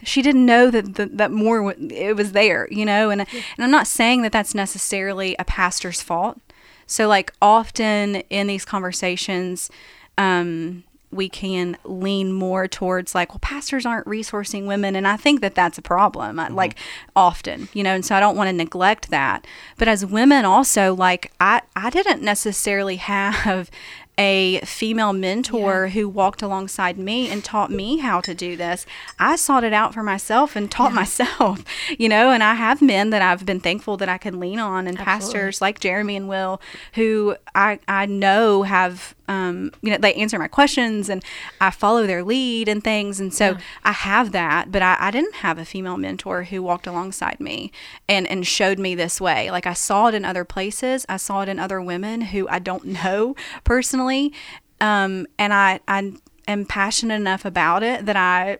[0.06, 3.70] She didn't know that that, that more it was there, you know, and and I'm
[3.70, 6.38] not saying that that's necessarily a pastor's fault.
[6.86, 9.70] So like often in these conversations,
[10.18, 15.40] um, we can lean more towards like, well, pastors aren't resourcing women, and I think
[15.40, 16.38] that that's a problem.
[16.38, 17.10] I- Like mm-hmm.
[17.16, 19.46] often, you know, and so I don't want to neglect that.
[19.76, 23.70] But as women, also, like I, I didn't necessarily have
[24.16, 28.86] a female mentor who walked alongside me and taught me how to do this.
[29.18, 31.64] I sought it out for myself and taught myself,
[31.98, 34.86] you know, and I have men that I've been thankful that I can lean on
[34.86, 35.04] and Absolutely.
[35.04, 36.60] pastors like Jeremy and Will
[36.94, 41.24] who I, I know have um, you know, they answer my questions and
[41.60, 43.20] I follow their lead and things.
[43.20, 46.86] And so I have that, but I, I didn't have a female mentor who walked
[46.86, 47.72] alongside me
[48.08, 49.50] and, and showed me this way.
[49.50, 51.06] Like I saw it in other places.
[51.08, 53.34] I saw it in other women who I don't know
[53.64, 54.32] personally.
[54.80, 56.12] Um, and I, I
[56.46, 58.58] am passionate enough about it that I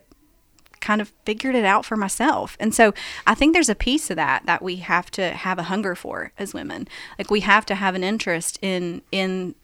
[0.81, 2.55] kind of figured it out for myself.
[2.59, 2.93] And so
[3.25, 6.31] I think there's a piece of that that we have to have a hunger for
[6.37, 6.87] as women.
[7.17, 9.55] Like we have to have an interest in in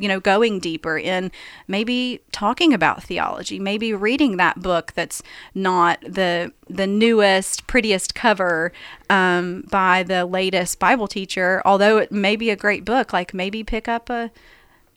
[0.00, 1.30] you know going deeper in
[1.68, 5.22] maybe talking about theology, maybe reading that book that's
[5.54, 8.72] not the the newest prettiest cover
[9.08, 13.62] um, by the latest Bible teacher, although it may be a great book, like maybe
[13.62, 14.30] pick up a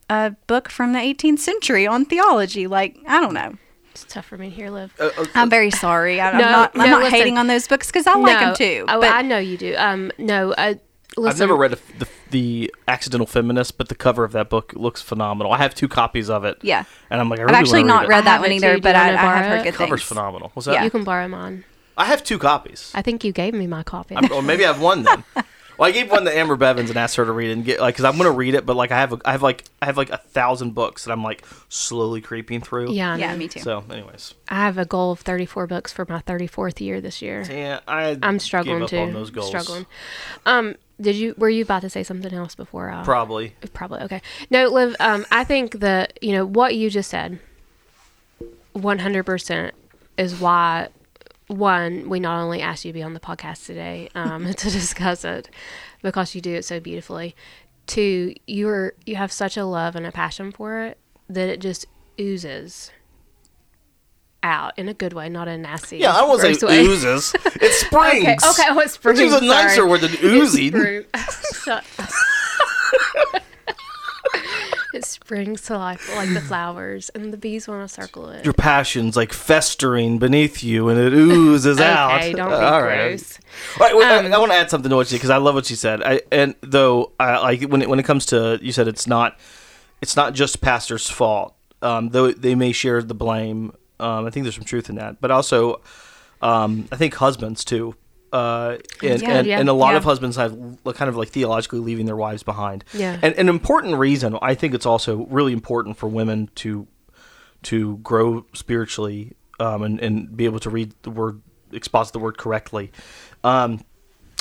[0.09, 2.67] a book from the 18th century on theology.
[2.67, 3.57] Like, I don't know.
[3.91, 4.93] It's tough for me to hear, Liv.
[4.99, 6.19] Uh, uh, I'm very sorry.
[6.19, 6.71] I, No, I'm not.
[6.73, 7.19] I'm no, not listen.
[7.19, 8.85] hating on those books because I like them too.
[8.87, 9.75] Oh, but I know you do.
[9.77, 10.73] Um, no, uh,
[11.15, 14.73] listen, I've never read a, the, the Accidental Feminist, but the cover of that book
[14.75, 15.53] looks phenomenal.
[15.53, 16.57] I have two copies of it.
[16.61, 16.83] Yeah.
[17.09, 18.81] And I'm like, I I've actually not read, read that one either, too.
[18.81, 19.63] but I, I have borrow heard it?
[19.63, 20.07] good cover's things.
[20.09, 20.51] phenomenal.
[20.55, 20.73] Was that?
[20.73, 20.83] Yeah.
[20.83, 21.63] You can borrow mine.
[21.95, 22.91] I have two copies.
[22.93, 24.17] I think you gave me my copy.
[24.17, 25.23] I'm, or maybe I have one then.
[25.75, 27.79] Well, I gave one to Amber Bevins and asked her to read it and get
[27.81, 29.87] like because I'm gonna read it, but like I have a, I have like I
[29.87, 32.91] have like a thousand books that I'm like slowly creeping through.
[32.93, 33.59] yeah, Yeah, me too.
[33.61, 37.41] So, anyways, I have a goal of 34 books for my 34th year this year.
[37.49, 39.13] yeah, I I'm struggling gave up too.
[39.13, 39.47] those goals.
[39.47, 39.87] Struggling.
[40.45, 41.33] Um, did you?
[41.37, 42.89] Were you about to say something else before?
[42.89, 43.55] Uh, Probably.
[43.73, 44.01] Probably.
[44.01, 44.21] Okay.
[44.49, 44.95] No, Liv.
[44.99, 47.39] Um, I think that you know what you just said.
[48.73, 49.73] One hundred percent
[50.17, 50.89] is why.
[51.47, 55.25] One, we not only asked you to be on the podcast today um, to discuss
[55.25, 55.49] it,
[56.01, 57.35] because you do it so beautifully.
[57.85, 61.85] Two, you're you have such a love and a passion for it that it just
[62.19, 62.91] oozes
[64.43, 65.97] out in a good way, not a nasty.
[65.97, 66.81] Yeah, I to say way.
[66.81, 67.33] oozes.
[67.61, 68.23] It springs.
[68.23, 69.19] Okay, okay, oh, it springs.
[69.19, 69.89] Which is a nicer sorry.
[69.89, 70.73] word than It oozing.
[74.93, 78.43] it springs to life like the flowers, and the bees want to circle it.
[78.45, 82.17] Your passion's like festering beneath you, and it oozes out.
[82.17, 83.09] Okay, don't be All right.
[83.09, 83.39] gross.
[83.79, 85.37] All right, wait, I- Um, I, want to add something to what she because I
[85.37, 86.03] love what she said.
[86.03, 89.39] I and though I like when it, when it comes to you said it's not
[90.01, 91.55] it's not just pastor's fault.
[91.81, 93.73] Um, though they may share the blame.
[94.03, 95.81] Um, I think there's some truth in that, but also
[96.41, 97.95] um, I think husbands too.
[98.33, 99.97] Uh, and, Yeah, and, yeah, and a lot yeah.
[99.97, 100.51] of husbands have
[100.95, 102.83] kind of like theologically leaving their wives behind.
[102.93, 103.17] Yeah.
[103.21, 106.87] And an important reason, I think it's also really important for women to
[107.63, 112.37] to grow spiritually um, and, and be able to read the word, exposit the word
[112.37, 112.91] correctly.
[113.43, 113.79] Um,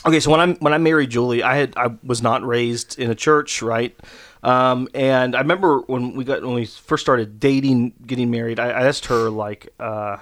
[0.05, 3.11] okay, so when I when I married Julie, I had I was not raised in
[3.11, 3.97] a church, right?
[4.43, 8.71] Um, and I remember when we got when we first started dating, getting married, I,
[8.71, 10.17] I asked her like, uh,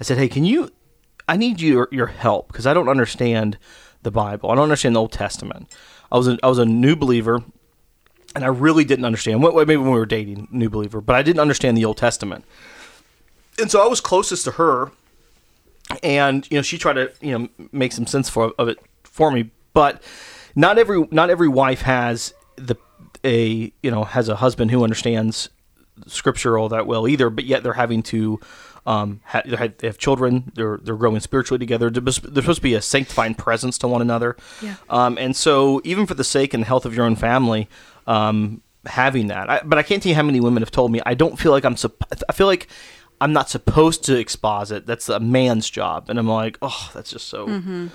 [0.00, 0.70] I said, "Hey, can you?
[1.28, 3.58] I need your your help because I don't understand
[4.02, 4.50] the Bible.
[4.50, 5.74] I don't understand the Old Testament.
[6.10, 7.42] I was a, I was a new believer."
[8.34, 9.42] And I really didn't understand.
[9.42, 12.46] Maybe when we were dating, new believer, but I didn't understand the Old Testament.
[13.60, 14.90] And so I was closest to her,
[16.02, 19.30] and you know she tried to you know make some sense for of it for
[19.30, 20.02] me but
[20.54, 22.76] not every not every wife has the
[23.24, 25.48] a you know has a husband who understands
[26.06, 28.40] scripture all that well either but yet they're having to
[28.84, 30.50] um, ha- they have- children.
[30.56, 31.88] They're they're growing spiritually together.
[31.88, 34.36] They're supposed to be a sanctifying presence to one another.
[34.60, 34.74] Yeah.
[34.90, 37.68] Um, and so even for the sake and the health of your own family,
[38.08, 39.48] um, having that.
[39.48, 41.52] I, but I can't tell you how many women have told me I don't feel
[41.52, 41.76] like I'm.
[41.76, 42.66] Supp- I feel like
[43.22, 44.84] I'm not supposed to exposit.
[44.84, 46.10] That's a man's job.
[46.10, 47.46] And I'm like, oh, that's just so.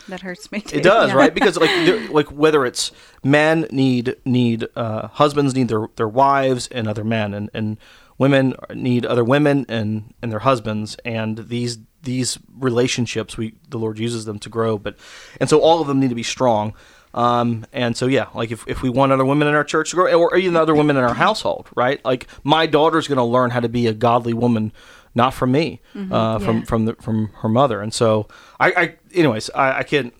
[0.07, 0.77] That hurts me too.
[0.77, 1.15] It does, Yeah.
[1.17, 1.33] right?
[1.33, 2.91] Because like, like whether it's
[3.23, 7.77] men need need uh, husbands need their their wives and other men, and and
[8.17, 13.99] women need other women and and their husbands, and these these relationships we the Lord
[13.99, 14.95] uses them to grow, but
[15.41, 16.73] and so all of them need to be strong.
[17.13, 19.95] Um, and so yeah, like if, if we want other women in our church to
[19.95, 22.03] grow, or even other women in our household, right?
[22.05, 24.71] Like my daughter's going to learn how to be a godly woman,
[25.17, 26.63] not from me, uh, from Yeah.
[26.63, 27.81] from the, from her mother.
[27.81, 28.27] And so
[28.59, 30.13] I, I anyways, I, I can't.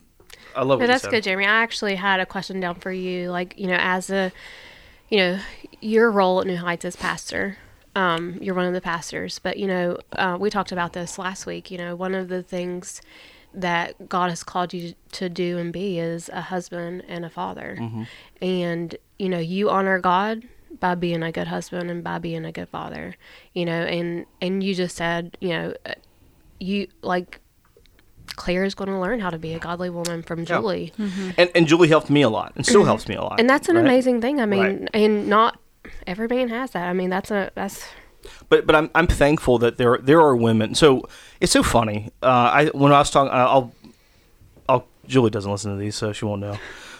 [0.55, 0.67] I love.
[0.67, 1.45] No, what you that's good, Jeremy.
[1.45, 3.29] I actually had a question down for you.
[3.31, 4.31] Like, you know, as a,
[5.07, 5.39] you know,
[5.79, 7.57] your role at New Heights as pastor,
[7.95, 11.45] um, you're one of the pastors, but, you know, uh, we talked about this last
[11.45, 11.69] week.
[11.71, 13.01] You know, one of the things
[13.53, 17.77] that God has called you to do and be is a husband and a father.
[18.41, 20.43] And, you know, you honor God
[20.80, 23.15] by being a good husband and by being a good father,
[23.53, 25.93] you know, and, and you just said, you know, uh,
[26.60, 27.39] you like,
[28.36, 30.45] Claire is going to learn how to be a godly woman from Yeah.
[30.45, 30.93] Julie.
[31.38, 33.32] And and Julie helped me a lot, and still helps me a lot.
[33.32, 33.39] Mm-hmm.
[33.39, 33.86] and that's an right?
[33.86, 34.39] amazing thing.
[34.41, 34.89] I mean, Right.
[34.93, 35.60] and not
[36.06, 36.88] every man has that.
[36.88, 37.86] I mean, that's a that's
[38.49, 40.75] But but I'm I'm thankful that there there are women.
[40.75, 41.08] So
[41.39, 42.12] it's so funny.
[42.21, 43.71] Uh, I when I was talking, I'll
[44.69, 46.58] I'll Julie doesn't listen to these, so she won't know.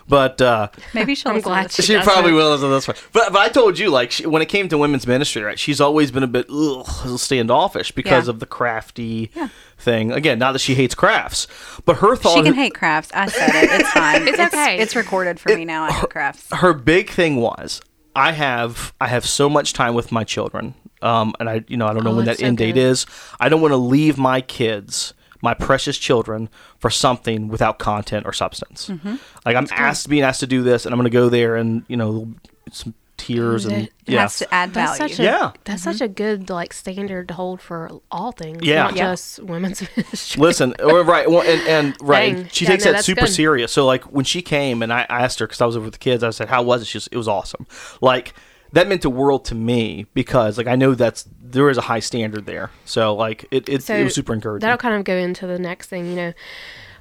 [0.10, 1.34] But uh, Maybe she'll.
[1.34, 2.96] I'm glad she she probably will listen to this one.
[3.12, 5.60] But but I told you like she, when it came to women's ministry, right?
[5.60, 8.32] She's always been a bit ugh, standoffish because Yeah.
[8.32, 9.50] of the crafty Yeah.
[9.78, 10.12] thing.
[10.14, 11.48] Again, not that she hates crafts,
[11.86, 13.12] but her thought She can hate crafts.
[13.14, 13.70] I said it.
[13.82, 14.28] It's fine.
[14.30, 14.78] It's okay.
[14.80, 15.84] It's recorded for me now.
[15.84, 16.48] I hate crafts.
[16.54, 17.82] her big thing was
[18.16, 21.86] I have I have so much time with my children, um, and I you know
[21.86, 23.06] I don't know Oh, when that so end date is.
[23.42, 28.34] I don't want to leave my kids, my precious children, for something without content or
[28.34, 28.88] substance.
[28.88, 29.16] Mm-hmm.
[29.46, 31.84] Like I'm asked being asked to do this, and I'm going to go there, and
[31.88, 32.34] you know
[32.72, 34.22] some tears and It It yeah.
[34.22, 35.14] has to add that's value.
[35.16, 35.52] such a Yeah.
[35.64, 38.60] that's such a good like standard to hold for all things.
[38.62, 38.84] Yeah.
[38.84, 39.12] not Yeah.
[39.14, 40.40] just women's ministry.
[40.40, 42.48] Listen, right, well, and, and right, Dang.
[42.52, 43.32] she Yeah, takes no, that super good.
[43.32, 43.72] serious.
[43.72, 45.94] So like when she came and I I asked her because I was over with
[45.94, 47.66] the kids, I said, "How was it?" She was, "It was awesome."
[48.02, 48.36] Like
[48.74, 52.00] that meant the world to me because like I know that's there is a high
[52.00, 52.72] standard there.
[52.86, 54.66] So like it it, it was super encouraging.
[54.66, 56.34] That'll kind of go into the next thing, you know.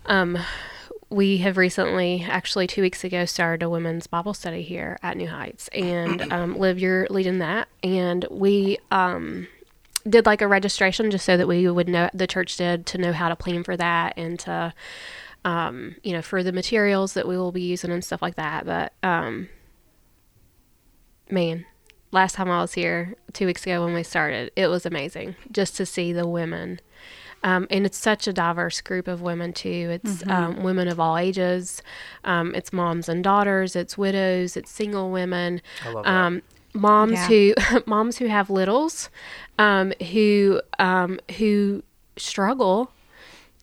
[0.07, 0.38] Um,
[1.09, 5.29] we have recently, actually two weeks ago, started a women's Bible study here at New
[5.29, 9.46] Heights, and um, Liv, you're leading that, and we um,
[10.09, 13.12] did like a registration just so that we would know the church did to know
[13.12, 14.74] how to plan for that and to,
[15.44, 18.66] um, you know, for the materials that we will be using and stuff like that.
[18.66, 19.48] But um,
[21.30, 21.64] man,
[22.12, 25.76] last time I was here two weeks ago when we started, it was amazing just
[25.76, 26.80] to see the women.
[27.42, 30.00] Um, and it's such a diverse group of women too.
[30.02, 31.82] It's um, women of all ages.
[32.24, 33.76] Um, it's moms and daughters.
[33.76, 34.56] It's widows.
[34.56, 35.60] It's single women.
[35.84, 36.10] I love that.
[36.10, 36.42] Um,
[36.74, 37.26] moms Yeah.
[37.28, 37.54] who
[37.86, 39.10] moms who have littles,
[39.58, 41.82] um, who um, who
[42.16, 42.90] struggle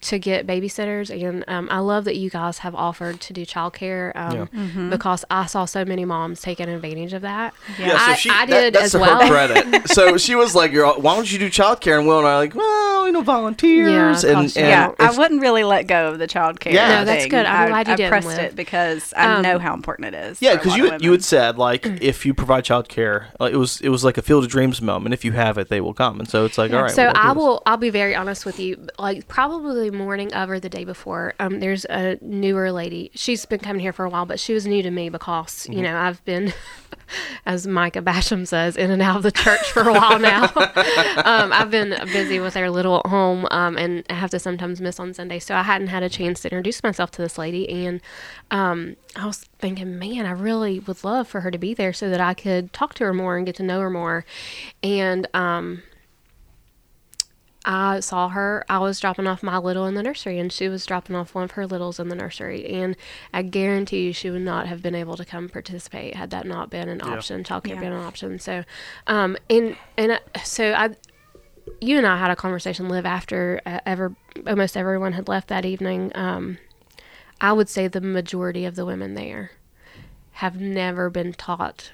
[0.03, 4.11] to get babysitters and um, I love that you guys have offered to do childcare
[4.15, 4.89] um, Mm-hmm.
[4.89, 7.53] because I saw so many moms taking advantage of that.
[7.79, 9.21] Yeah, I, so she, I that- did that's as to well.
[9.21, 9.87] her credit.
[9.89, 12.37] so she was like, You're, "Why don't you do childcare?" And Will and I are
[12.37, 16.19] like, "Well, you know, volunteers." Yeah, and, and yeah, I wouldn't really let go of
[16.19, 16.73] the childcare.
[16.73, 16.99] Yeah.
[16.99, 17.45] No, that's good.
[17.45, 20.17] I'm I, glad you I didn't, pressed it because I Um, know how important it
[20.31, 20.41] is.
[20.41, 23.79] Yeah, because you of you had said like if you provide childcare, like, it was
[23.81, 25.13] it was like a field of dreams moment.
[25.13, 26.19] If you have it, they will come.
[26.19, 26.91] And so it's like, all right.
[26.91, 27.37] so we'll I this.
[27.37, 27.61] will.
[27.65, 28.87] I'll be very honest with you.
[28.99, 31.33] Like probably the morning of or the day before.
[31.39, 33.11] Um, there's a newer lady.
[33.15, 35.73] She's been coming here for a while, but she was new to me because Mm-hmm.
[35.73, 36.53] you know I've been,
[37.45, 40.43] as Micah Basham says, in and out of the church for a while now.
[41.25, 44.81] um, I've been busy with our little at home, um, and I have to sometimes
[44.81, 47.69] miss on Sunday, so I hadn't had a chance to introduce myself to this lady,
[47.69, 48.01] and
[48.51, 52.09] um, I was thinking, man, I really would love for her to be there so
[52.09, 54.25] that I could talk to her more and get to know her more,
[54.81, 55.83] and um
[57.65, 58.65] I saw her.
[58.67, 61.45] I was dropping off my little in the nursery, and she was dropping off one
[61.45, 62.65] of her littles in the nursery.
[62.65, 62.97] And
[63.33, 66.69] I guarantee you, she would not have been able to come participate had that not
[66.69, 67.43] been an option.
[67.43, 67.79] Childcare Yeah.
[67.79, 68.39] been an option.
[68.39, 68.63] So,
[69.07, 70.95] um, and and uh, so I,
[71.79, 74.13] you and I had a conversation Liv after uh, ever
[74.45, 76.11] almost everyone had left that evening.
[76.15, 76.57] Um,
[77.39, 79.51] I would say the majority of the women there
[80.33, 81.91] have never been taught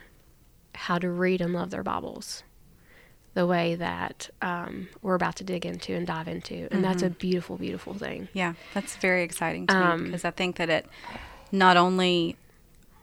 [0.74, 2.44] how to read and love their Bibles
[3.40, 6.68] the way that um, we're about to dig into and dive into.
[6.72, 8.28] And that's a beautiful, beautiful thing.
[8.34, 10.86] Yeah, that's very exciting to me Um, because I think that it
[11.50, 12.36] not only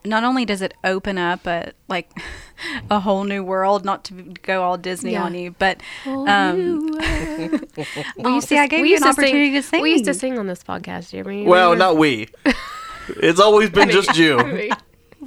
[0.05, 2.07] not only does it open up a like
[2.91, 4.13] a whole new world, not to
[4.43, 5.23] go all Disney Yeah.
[5.23, 6.85] on you, but um,
[8.17, 9.81] well, you see, I gave we you an used to opportunity to sing.
[9.81, 11.47] We used to sing on this podcast, Jeremy.
[11.47, 11.93] Well, remember?
[11.93, 12.27] not we.
[13.09, 14.69] It's always been just you, Me.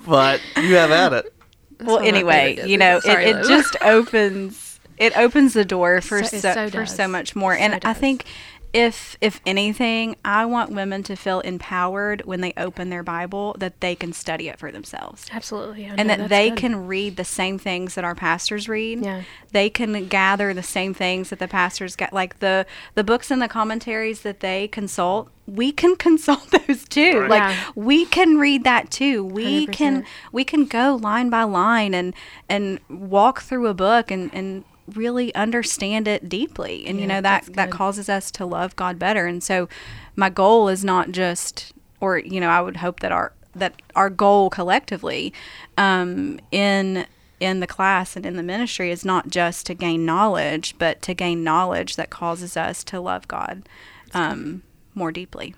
[0.07, 1.33] but you have at it.
[1.81, 4.70] well, one of my anyway, you know, Sorry, it, it just opens
[5.01, 7.55] it opens the door for So- so, so for so much more.
[7.57, 8.25] So and I think
[8.73, 13.81] if if anything, I want women to feel empowered when they open their Bible that
[13.81, 15.27] they can study it for themselves.
[15.33, 15.87] Absolutely.
[15.87, 16.59] I and know, that they good.
[16.59, 19.03] can read the same things that our pastors read.
[19.03, 19.23] Yeah.
[19.51, 23.43] They can gather the same things that the pastors get like the the books and
[23.43, 25.31] the commentaries that they consult.
[25.49, 27.23] We can consult those too.
[27.23, 27.31] Right.
[27.31, 27.57] Like Yeah.
[27.75, 29.25] we can read that too.
[29.25, 30.07] We can 100%.
[30.31, 32.15] we can go line by line and
[32.49, 34.63] and walk through a book and and
[34.97, 36.87] really understand it deeply.
[36.87, 39.27] And you know that that causes us to love God better.
[39.27, 39.69] And so
[40.17, 44.11] my goal is not just or you know, I would hope that our that our
[44.11, 45.33] goal collectively
[45.77, 47.07] um, in
[47.39, 51.15] in the class and in the ministry is not just to gain knowledge, but to
[51.15, 53.67] gain knowledge that causes us to love God
[54.13, 54.63] um,
[54.95, 55.55] more deeply.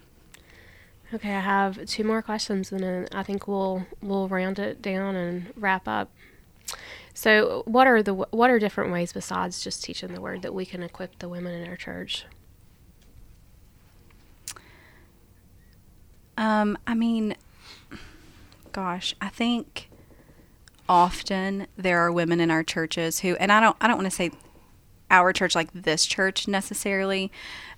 [1.12, 5.14] Okay, I have two more questions, and then I think we'll we'll round it down
[5.14, 6.10] and wrap up.
[7.14, 10.64] So, what are the what are different ways besides just teaching the word that we
[10.64, 12.24] can equip the women in our church?
[16.36, 17.36] Um, I mean,
[18.72, 19.90] gosh, I think
[20.88, 24.16] often there are women in our churches who, and I don't, I don't want to
[24.16, 24.30] say
[25.10, 27.30] our church like this church necessarily,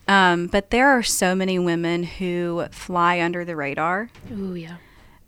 [0.06, 4.76] um, but there are so many women who fly under the radar Ooh, yeah,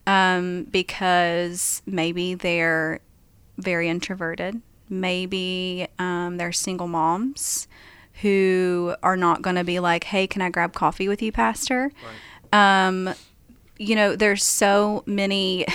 [0.06, 3.00] um, because maybe they're
[3.58, 4.60] very introverted.
[4.88, 7.66] Maybe um, they're single moms
[8.22, 11.90] who are not going to be like, hey, can I grab coffee with you, Pastor?
[12.52, 13.12] Um,
[13.78, 15.66] you know, there's so many,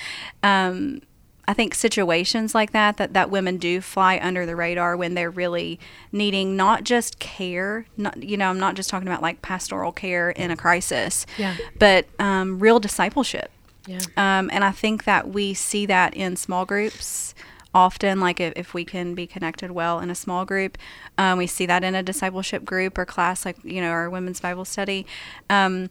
[0.42, 1.02] um,
[1.46, 5.30] I think, situations like that, that that women do fly under the radar when they're
[5.30, 5.78] really
[6.12, 10.30] needing not just care, not you know, I'm not just talking about like pastoral care
[10.30, 11.56] in a crisis, Yeah.
[11.78, 13.50] but um, real discipleship.
[13.90, 17.34] Yeah, Um, and I think that we see that in small groups
[17.74, 20.78] often, like if, if we can be connected well in a small group.
[21.18, 24.40] Um, we see that in a discipleship group or class, like, you know, our women's
[24.40, 25.06] Bible study.
[25.48, 25.88] Um,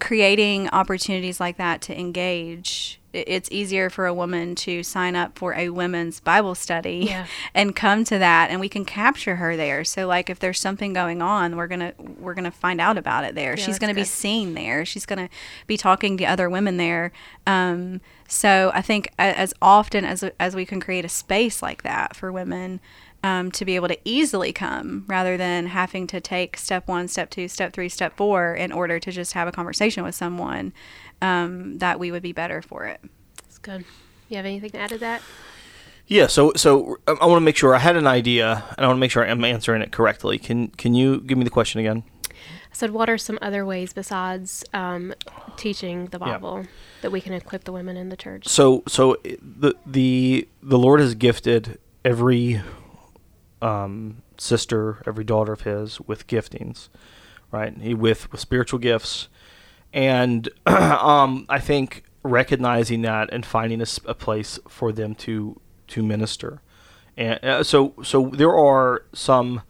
[0.00, 3.00] creating opportunities like that to engage.
[3.16, 7.26] It's easier for a woman to sign up for a women's Bible study Yeah.
[7.54, 9.84] and come to that and we can capture her there.
[9.84, 12.98] So like if there's something going on, we're going to we're going to find out
[12.98, 13.56] about it there.
[13.56, 14.84] She's going to be seen there.
[14.84, 15.34] She's going to
[15.66, 17.12] be talking to other women there.
[17.46, 22.16] Um, so I think as often as as we can create a space like that
[22.16, 22.80] for women
[23.24, 27.28] um, to be able to easily come, rather than having to take step one, step
[27.28, 30.72] two, step three, step four in order to just have a conversation with someone,
[31.22, 33.00] um, that we would be better for it.
[33.42, 33.84] that's good.
[34.28, 35.22] You have anything to add to that?
[36.08, 38.86] Yeah, so so um, I want to make sure I had an idea, and I
[38.88, 40.38] want to make sure I'm answering it correctly.
[40.38, 42.04] Can can you give me the question again?
[42.32, 45.14] I said, what are some other ways besides um,
[45.56, 46.32] teaching the Yeah.
[46.34, 46.66] Bible
[47.00, 48.46] that we can equip the women in the church?
[48.46, 52.60] So so the the the Lord has gifted every
[53.62, 56.88] um, sister, every daughter of His with giftings,
[57.50, 57.76] right?
[57.80, 59.28] He with with spiritual gifts,
[59.96, 66.60] and um, I think recognizing that and finding a place for them to to minister,
[67.16, 69.62] and uh, so so there are some.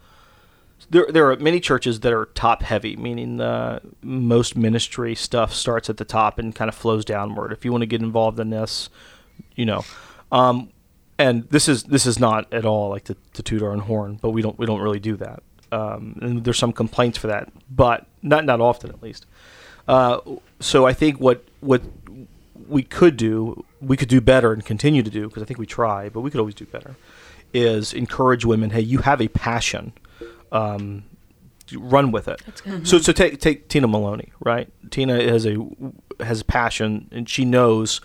[0.89, 5.89] There, there are many churches that are top heavy, meaning the most ministry stuff starts
[5.89, 7.51] at the top and kind of flows downward.
[7.51, 8.89] If you want to get involved in this,
[9.55, 9.83] you know,
[10.31, 10.71] um,
[11.19, 14.29] and this is this is not at all like to toot our own horn, but
[14.29, 15.43] we don't we don't really do that.
[15.73, 19.25] Um, and there's some complaints for that, but not not often at least.
[19.87, 20.19] Uh,
[20.59, 21.81] so I think what what
[22.67, 25.65] we could do, we could do better and continue to do because I think we
[25.65, 26.95] try, but we could always do better.
[27.53, 28.71] Is encourage women.
[28.71, 29.93] Hey, you have a passion.
[30.51, 31.03] Um,
[31.75, 32.41] run with it.
[32.83, 34.69] So so take take Tina Maloney, right?
[34.91, 35.57] Tina has a
[36.19, 38.01] has a passion and she knows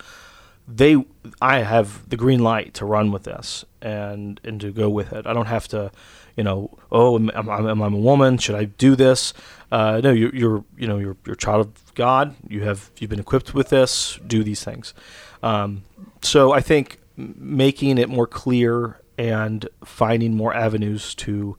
[0.67, 1.03] they
[1.41, 5.25] I have the green light to run with this and and to go with it.
[5.27, 5.91] I don't have to,
[6.35, 8.37] you know, oh, am, am, am I a woman?
[8.37, 9.33] Should I do this?
[9.71, 12.35] Uh, no, you're, you're you know you're you're a child of God.
[12.47, 14.19] You have you've been equipped with this.
[14.25, 14.93] Do these things.
[15.41, 15.83] Um,
[16.21, 21.57] so I think making it more clear and finding more avenues to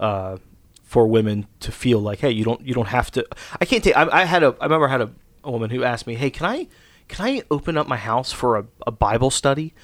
[0.00, 0.38] uh,
[0.82, 3.26] for women to feel like, hey, you don't you don't have to.
[3.60, 3.96] I can't take.
[3.96, 4.56] I, I had a.
[4.60, 5.10] I remember I had a,
[5.44, 6.66] a woman who asked me, hey, can I
[7.08, 9.74] can I open up my house for a, a Bible study?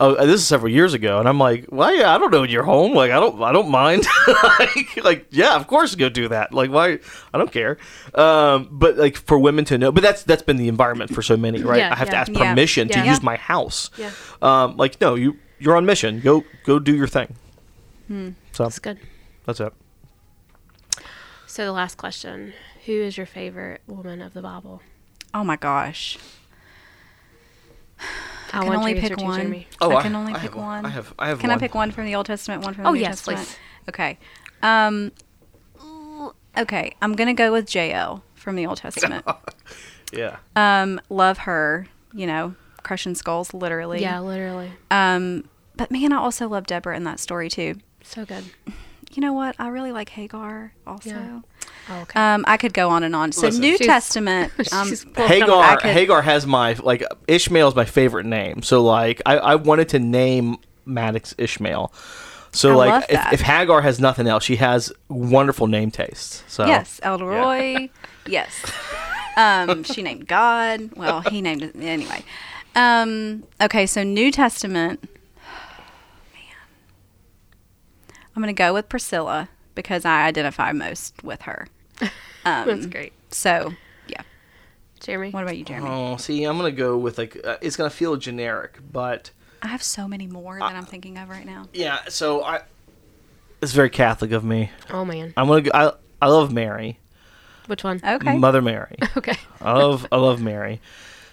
[0.00, 2.62] Oh, this is several years ago, and I'm like, well, yeah, I don't know your
[2.62, 2.92] home.
[2.94, 4.06] Like, I don't, I don't mind.
[4.60, 6.54] like, like, yeah, of course, go do that.
[6.54, 7.00] Like, why?
[7.34, 7.78] I don't care.
[8.14, 11.36] Um, but like for women to know, but that's that's been the environment for so
[11.36, 11.78] many, right?
[11.78, 12.20] Yeah, I have to yeah.
[12.20, 12.50] ask Yeah.
[12.50, 13.04] permission to Yeah.
[13.10, 13.90] use my house.
[13.98, 14.12] Yeah.
[14.40, 16.20] Um, like, no, you you're on mission.
[16.20, 17.34] Go go do your thing.
[18.52, 18.98] So That's good.
[19.46, 19.72] that's it.
[21.48, 22.52] So the last question:
[22.86, 24.80] Who is your favorite woman of the Bible?
[25.34, 26.16] Oh my gosh.
[28.00, 29.64] I, can want only pick one.
[29.80, 30.64] Oh, I I- can only I pick have one.
[30.66, 30.86] one.
[30.86, 32.92] I have- I have Can I pick one from the Old Testament, one from Oh,
[32.92, 33.46] the New yes, Testament?
[33.46, 33.56] please.
[33.90, 34.18] Okay.
[34.62, 35.12] Um
[36.56, 39.24] okay, I'm going to go with Jael from the Old Testament.
[40.10, 40.38] Yeah.
[40.56, 44.00] um love her, you know, crushing skulls literally.
[44.00, 44.70] Yeah, literally.
[44.90, 45.44] Um
[45.76, 47.74] but man, I also love Deborah in that story too.
[48.02, 48.44] So good.
[49.12, 49.54] You know what?
[49.58, 51.10] I really like Hagar also.
[51.10, 51.40] Yeah.
[51.90, 52.20] Oh, okay.
[52.20, 53.32] Um, I could go on and on.
[53.32, 53.60] So Listen.
[53.62, 54.52] New She's- Testament.
[54.72, 58.62] Um, She's pulling them I Hagar could- Hagar has my like Ishmael's my favorite name.
[58.62, 61.92] So like I, I wanted to name Maddox Ishmael.
[62.52, 63.32] So I like love if, that.
[63.32, 66.48] if Hagar has nothing else, she has wonderful name taste.
[66.50, 67.90] So Yes, El Roi.
[68.26, 68.52] yes.
[69.36, 70.90] Um, she named God.
[70.96, 72.24] Well, he named it anyway.
[72.74, 75.02] Um, okay, so New Testament.
[76.34, 76.42] Man,
[78.34, 81.68] I'm gonna go with Priscilla because I identify most with her.
[82.00, 83.12] Um, That's great.
[83.30, 83.72] So,
[84.06, 84.22] yeah.
[85.00, 85.30] Jeremy.
[85.30, 85.88] What about you, Jeremy?
[85.88, 89.30] Oh, see, I'm gonna go with like uh, it's gonna feel generic, but
[89.62, 91.66] I have so many more that I'm thinking of right now.
[91.72, 91.98] yeah.
[92.08, 92.62] So I,
[93.60, 94.70] it's very Catholic of me.
[94.90, 95.32] Oh man.
[95.36, 95.60] I'm gonna.
[95.62, 95.92] Go, I
[96.22, 96.98] I love Mary,
[97.66, 98.00] Which one?
[98.04, 98.36] Okay.
[98.36, 98.96] Mother Mary.
[99.16, 99.36] Okay.
[99.60, 100.80] I love I love Mary.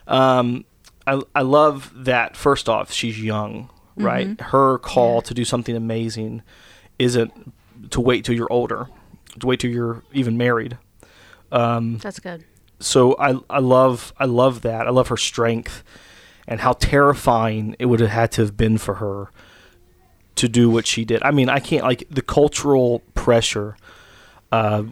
[0.08, 0.66] Um,
[1.08, 2.36] I I love that.
[2.36, 4.28] First off, she's young, right?
[4.28, 4.44] Mm-hmm.
[4.44, 6.42] Her call to do something amazing
[7.00, 7.54] isn't
[7.92, 8.88] to wait till you're older,
[9.40, 10.78] to wait till you're even married.
[12.00, 12.44] That's good.
[12.80, 14.88] So I I love I love that.
[14.88, 15.84] I love her strength
[16.48, 19.30] and how terrifying it would have had to have been for her
[20.36, 21.24] to do what she did.
[21.24, 23.78] I mean, I can't like the cultural pressure.
[24.52, 24.84] Uh,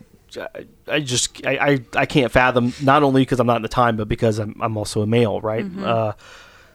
[0.89, 3.97] I- just I, I, I can't fathom not only because I'm not in the time,
[3.97, 5.65] but because I'm I'm also a male, right?
[5.83, 6.13] Uh,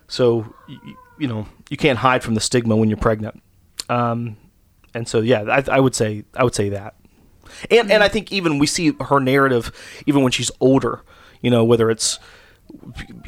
[0.06, 3.42] so y- y- you know you can't hide from the stigma when you're pregnant.
[3.88, 4.36] Um,
[4.94, 6.94] and so yeah, I, I would say I would say that.
[7.70, 9.72] And and I think even we see her narrative
[10.06, 11.02] even when she's older,
[11.40, 12.18] you know, whether it's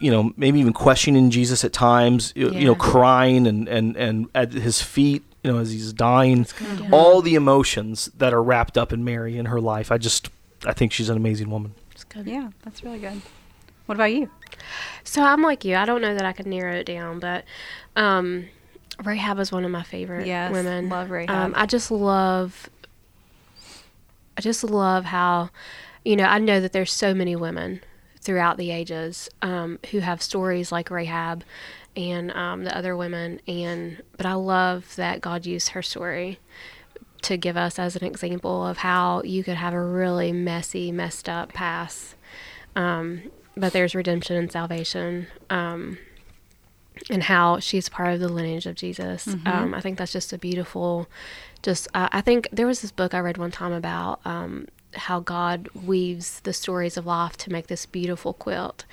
[0.01, 4.29] you know maybe even questioning Jesus at times, you, you know, crying and and and
[4.35, 6.91] at his feet, you know, as he's dying, good, yeah.
[6.93, 9.91] all the emotions that are wrapped up in Mary in her life.
[9.91, 10.31] I just
[10.66, 11.75] I think she's an amazing woman.
[11.91, 12.27] That's good.
[12.27, 13.21] Yeah, that's really good.
[13.87, 14.31] What about you?
[15.05, 15.77] So I'm like you.
[15.77, 17.45] I don't know that I could narrow it down, but
[17.97, 18.47] um,
[19.03, 20.89] Rahab is one of my favorite Yes, women.
[20.89, 21.31] love Rahab.
[21.31, 22.68] Um, I just love.
[24.37, 25.51] I just love how,
[26.05, 27.81] you know, I know that there's so many women
[28.20, 31.45] throughout the ages um, who have stories like Rahab
[31.97, 36.39] and um, the other women, and but I love that God used her story
[37.22, 41.28] to give us as an example of how you could have a really messy, messed
[41.28, 42.14] up past.
[42.76, 45.99] Um, but there's redemption and salvation um,
[47.09, 49.28] and how she's part of the lineage of jesus.
[49.46, 51.07] Um, i think that's just a beautiful
[51.62, 55.20] just uh, i think there was this book i read one time about um, how
[55.20, 58.84] god weaves the stories of life to make this beautiful quilt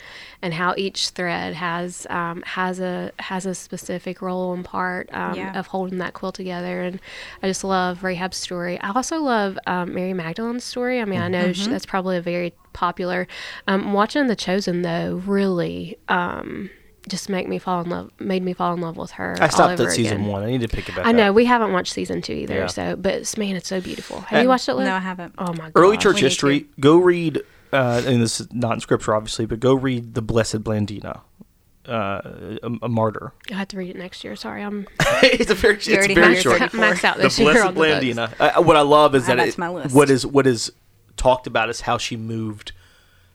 [0.43, 5.33] and how each thread has um, has a has a specific role and part um,
[5.35, 5.57] Yeah.
[5.59, 6.83] of holding that quilt together.
[6.83, 6.99] And
[7.41, 8.79] i just love rahab's story.
[8.79, 11.01] I also love um, mary magdalene's story.
[11.01, 13.27] I mean i know she, that's probably a very popular
[13.67, 16.69] um, watching the chosen though really um,
[17.09, 19.49] just make me fall in love made me fall in love with her I all
[19.51, 20.27] stopped over at season again.
[20.27, 20.43] one.
[20.43, 20.99] I need to pick it back.
[20.99, 21.07] Up.
[21.07, 21.35] I know up.
[21.35, 22.67] we haven't watched season two either Yeah.
[22.67, 24.85] so but it's- man it's so beautiful have And- you watched it Liv?
[24.87, 25.33] No, I haven't.
[25.37, 26.65] oh my god Early church history.
[26.79, 27.41] Go read.
[27.73, 31.19] Uh, and this is not in scripture, obviously, but go read the Blessed Blandina,
[31.85, 32.21] uh,
[32.63, 33.33] a, a martyr.
[33.51, 34.87] i have to read it next year sorry i'm
[35.23, 36.59] it's a very, it's already very have short.
[36.59, 38.05] yours maxed out the this year Blessed on the books.
[38.05, 38.33] Blandina.
[38.57, 39.93] Uh, what I love is Add that that it, my list.
[39.95, 40.71] what is what is
[41.17, 42.71] talked about is how she moved,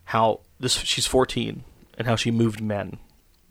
[0.04, 1.64] how this she's fourteen
[1.98, 2.98] and how she moved men,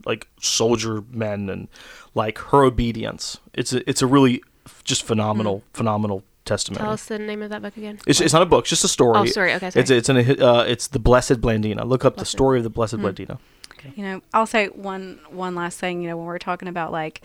[0.06, 1.68] like soldier men, and
[2.16, 3.39] like her obedience.
[3.54, 4.43] It's a it's a really
[4.84, 6.84] just phenomenal phenomenal testimony.
[6.84, 8.84] tell us the name of that book again It's, it's not a book, it's just
[8.84, 9.18] a story.
[9.18, 9.97] Oh, story, okay, It's sorry.
[9.99, 11.86] it's an uh, it's the Blessed Blandina.
[11.88, 13.38] Look up the story of the Blessed Blandina.
[13.74, 13.93] Okay.
[13.95, 16.02] You know, I'll say one one last thing.
[16.02, 17.22] You know, when we're talking about like,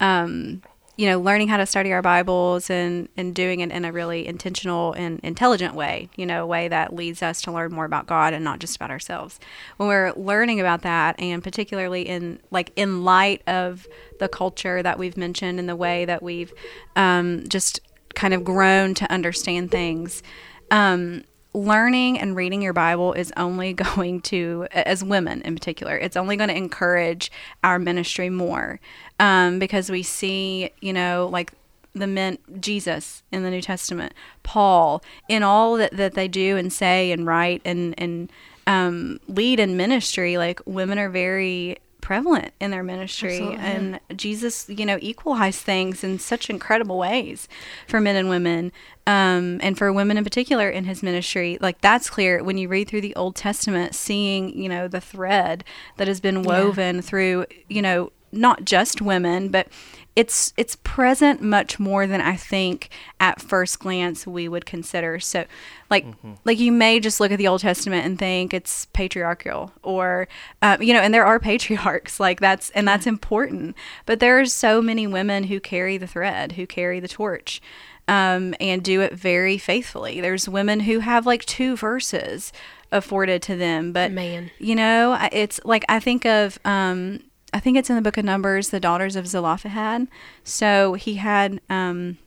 [0.00, 0.62] um,
[0.96, 4.26] you know, learning how to study our Bibles and and doing it in a really
[4.26, 6.08] intentional and intelligent way.
[6.16, 8.76] You know, a way that leads us to learn more about God and not just
[8.76, 9.38] about ourselves.
[9.76, 13.86] When we're learning about that, and particularly in like in light of
[14.18, 16.52] the culture that we've mentioned and the way that we've
[16.96, 17.80] um, just
[18.14, 20.22] kind of grown to understand things.
[20.70, 21.24] Um,
[21.56, 26.36] learning and reading your Bible is only going to, as women in particular, it's only
[26.36, 27.32] going to encourage
[27.64, 28.78] our ministry more.
[29.18, 31.52] Um, because we see, you know, like
[31.94, 36.70] the men, Jesus in the New Testament, Paul, in all that, that they do and
[36.70, 38.30] say and write and, and
[38.66, 43.38] um, lead in ministry, like women are very prevalent in their ministry.
[43.38, 43.56] Absolutely.
[43.56, 47.48] and jesus you know equalized things in such incredible ways
[47.88, 48.72] for men and women
[49.06, 51.58] um, and for women in particular in his ministry.
[51.60, 55.64] Like that's clear when you read through the old testament seeing you know the thread
[55.96, 59.68] that has been woven through you know not just women but
[60.16, 62.88] it's it's present much more than I think
[63.20, 65.20] at first glance we would consider.
[65.20, 65.44] So,
[65.90, 66.06] like
[66.46, 70.26] like you may just look at the Old Testament and think it's patriarchal, or
[70.62, 73.76] uh, you know, and there are patriarchs like that's and that's important.
[74.06, 77.60] But there's so many women who carry the thread, who carry the torch.
[78.08, 80.20] Um, and do it very faithfully.
[80.20, 82.52] There's women who have like two verses
[82.92, 84.52] afforded to them, but Man.
[84.60, 87.18] you know, it's like I think of um,
[87.56, 90.08] I think it's in the book of Numbers, the daughters of Zelophehad.
[90.44, 92.18] So he had um,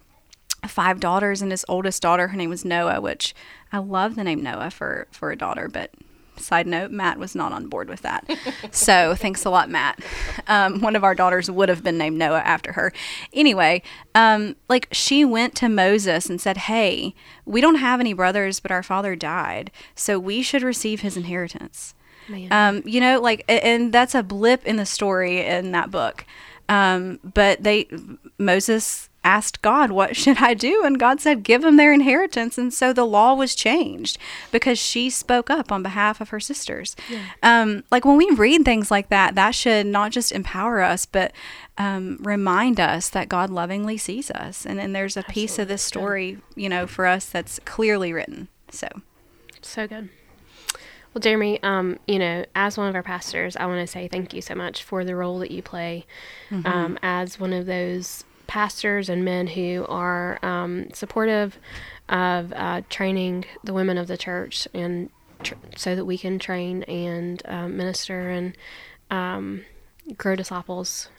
[0.67, 3.35] five daughters, and his oldest daughter, her name was Noah, which
[3.71, 5.67] I love the name Noah for for a daughter.
[5.67, 5.91] But
[6.37, 8.27] side note, Matt was not on board with that.
[8.71, 10.03] so thanks a lot, Matt.
[10.47, 12.91] Um, one of our daughters would have been named Noah after her.
[13.31, 13.83] Anyway,
[14.15, 17.13] um, like she went to Moses and said, "Hey,
[17.45, 21.93] we don't have any brothers, but our father died, so we should receive his inheritance."
[22.29, 22.51] Man.
[22.51, 26.25] Um, you know, like, and that's a blip in the story in that book.
[26.67, 27.87] Um, but they,
[28.37, 30.83] Moses asked God, What should I do?
[30.85, 32.57] And God said, Give them their inheritance.
[32.57, 34.17] And so the law was changed
[34.51, 36.95] because she spoke up on behalf of her sisters.
[37.43, 41.33] Um, like, when we read things like that, that should not just empower us, but
[41.77, 44.65] um, remind us that God lovingly sees us.
[44.65, 48.47] And, then there's a piece of this story, you know, for us that's clearly written.
[48.71, 48.87] So,
[49.61, 50.09] So good.
[51.13, 54.33] Well, Jeremy, um, you know, as one of our pastors, I want to say thank
[54.33, 56.05] you so much for the role that you play
[56.65, 61.57] um, as one of those pastors and men who are um, supportive
[62.09, 65.09] of uh, training the women of the church and
[65.43, 68.55] tr- so that we can train and um, minister and
[69.11, 69.65] um,
[70.17, 71.09] grow disciples.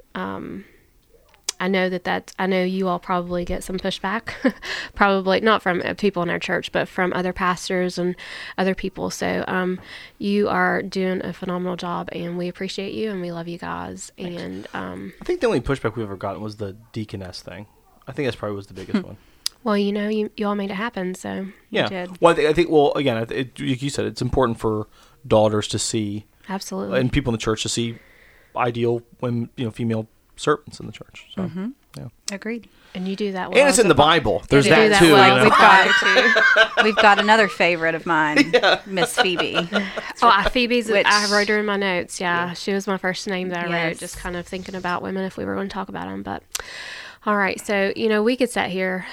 [1.61, 4.33] I know that that I know you all probably get some pushback,
[4.95, 8.17] probably not from uh, people in our church, but from other pastors and
[8.57, 9.11] other people.
[9.11, 9.79] So um,
[10.19, 14.11] you are doing a phenomenal job, and we appreciate you, and we love you guys.
[14.17, 17.67] And um, I think the only pushback we've ever gotten was the deaconess thing.
[18.09, 19.19] I think that's probably was the biggest one.
[19.63, 21.15] well, you know, you you all made it happen.
[21.15, 22.07] So Yeah.
[22.21, 22.71] Well, I think, I think.
[22.71, 24.89] Well, again, it, like you said, it's important for
[25.27, 27.99] daughters to see absolutely, and people in the church to see
[28.57, 30.09] ideal women, you know, female
[30.41, 31.27] servants in the church.
[31.35, 31.69] So, mm-hmm.
[31.97, 32.09] yeah.
[32.33, 32.69] agreed.
[32.95, 33.59] and you do that well.
[33.61, 34.43] And it's in the pa- Bible.
[34.49, 35.13] There's You do that, that too.
[35.13, 35.29] well.
[35.29, 35.45] you know?
[35.45, 38.53] We've got we've got another favorite of mine,
[38.87, 39.57] Miss Phoebe.
[40.23, 40.89] Oh, uh, I- Phoebe's.
[40.89, 42.21] Which- I wrote her in my notes.
[42.21, 43.99] Yeah, she was my first name that I wrote.
[43.99, 46.23] Just kind of thinking about women if we were going to talk about them.
[46.23, 46.43] But
[47.27, 49.07] all right, so you know, we could sit here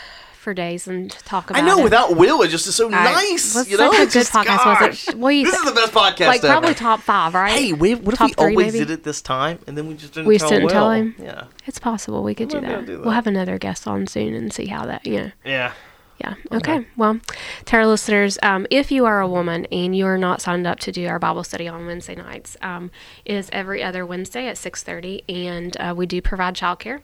[0.48, 1.62] for days and talk about.
[1.62, 1.84] I know it.
[1.84, 3.54] without Will, it just is so I- nice.
[3.54, 5.16] was you know, a good podcast, gosh, it?
[5.16, 6.54] Well, you this is the best podcast like ever.
[6.54, 7.52] probably top five, right?
[7.52, 8.86] Hey, we, what if we three, always maybe?
[8.86, 10.70] did it this time and then we just didn't We tell didn't Will?
[10.72, 11.16] tell him?
[11.20, 11.44] Yeah.
[11.66, 13.00] It's possible we could do be able that.
[13.02, 15.06] We'll have another guest on soon and see how that.
[15.06, 15.32] You know.
[15.44, 15.74] Yeah.
[16.22, 16.36] Yeah.
[16.54, 16.88] Okay.
[16.96, 17.20] Well,
[17.66, 20.94] to our listeners, um, if you are a woman and you're not signed up to
[20.94, 22.90] do our Bible study on Wednesday nights, um,
[23.26, 27.02] it is every other Wednesday at six thirty, and uh, we do provide childcare.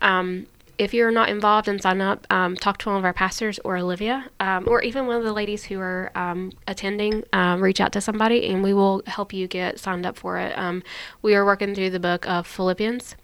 [0.00, 0.46] Um,
[0.78, 3.76] if you're not involved and sign up, um, talk to one of our pastors or
[3.76, 7.24] Olivia, um, or even one of the ladies who are um, attending.
[7.32, 10.56] Um, reach out to somebody, and we will help you get signed up for it.
[10.56, 10.82] Um,
[11.20, 13.16] we are working through the book of Philippians,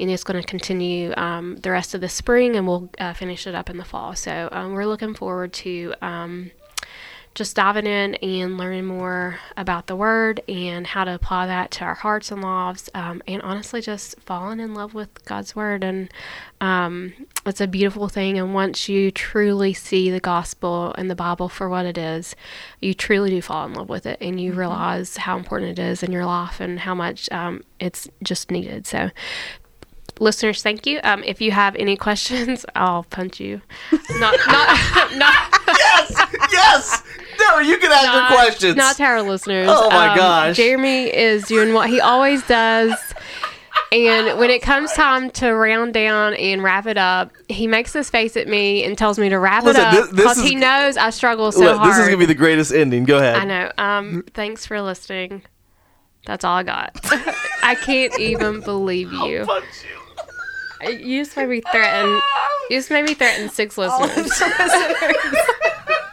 [0.00, 3.46] and it's going to continue um, the rest of the spring, and we'll uh, finish
[3.46, 4.16] it up in the fall.
[4.16, 5.94] So we're looking forward to
[7.34, 11.84] just diving in and learning more about the Word and how to apply that to
[11.84, 15.82] our hearts and lives, um, and honestly, just falling in love with God's Word.
[15.82, 16.12] And
[16.60, 17.12] um,
[17.44, 18.38] it's a beautiful thing.
[18.38, 22.36] And once you truly see the gospel and the Bible for what it is,
[22.80, 26.02] you truly do fall in love with it, and you realize how important it is
[26.04, 28.86] in your life and how much um, it's just needed.
[28.86, 29.10] So
[30.20, 31.00] listeners, thank you.
[31.04, 33.60] Um, if you have any questions, I'll punch you.
[33.92, 35.58] Not, not, not.
[35.68, 37.02] yes, yes.
[37.40, 38.76] No, you can ask not, her questions.
[38.76, 39.68] Not to our listeners.
[39.70, 40.56] Oh, my Um, gosh.
[40.56, 42.94] Jeremy is doing what he always does.
[43.92, 48.10] And when it comes time to round down and wrap it up, he makes this
[48.10, 51.10] face at me and tells me to wrap Listen, it up because he knows I
[51.10, 51.90] struggle so Look, hard.
[51.90, 53.04] this is gonna be the greatest ending.
[53.04, 53.36] Go ahead.
[53.36, 53.70] I know.
[53.78, 55.42] Um, thanks for listening.
[56.26, 56.98] That's all I got.
[57.62, 59.44] I can't even believe you.
[59.44, 60.00] Punch you.
[60.90, 62.20] You just made me threaten.
[62.70, 64.42] You just made me threaten six listeners.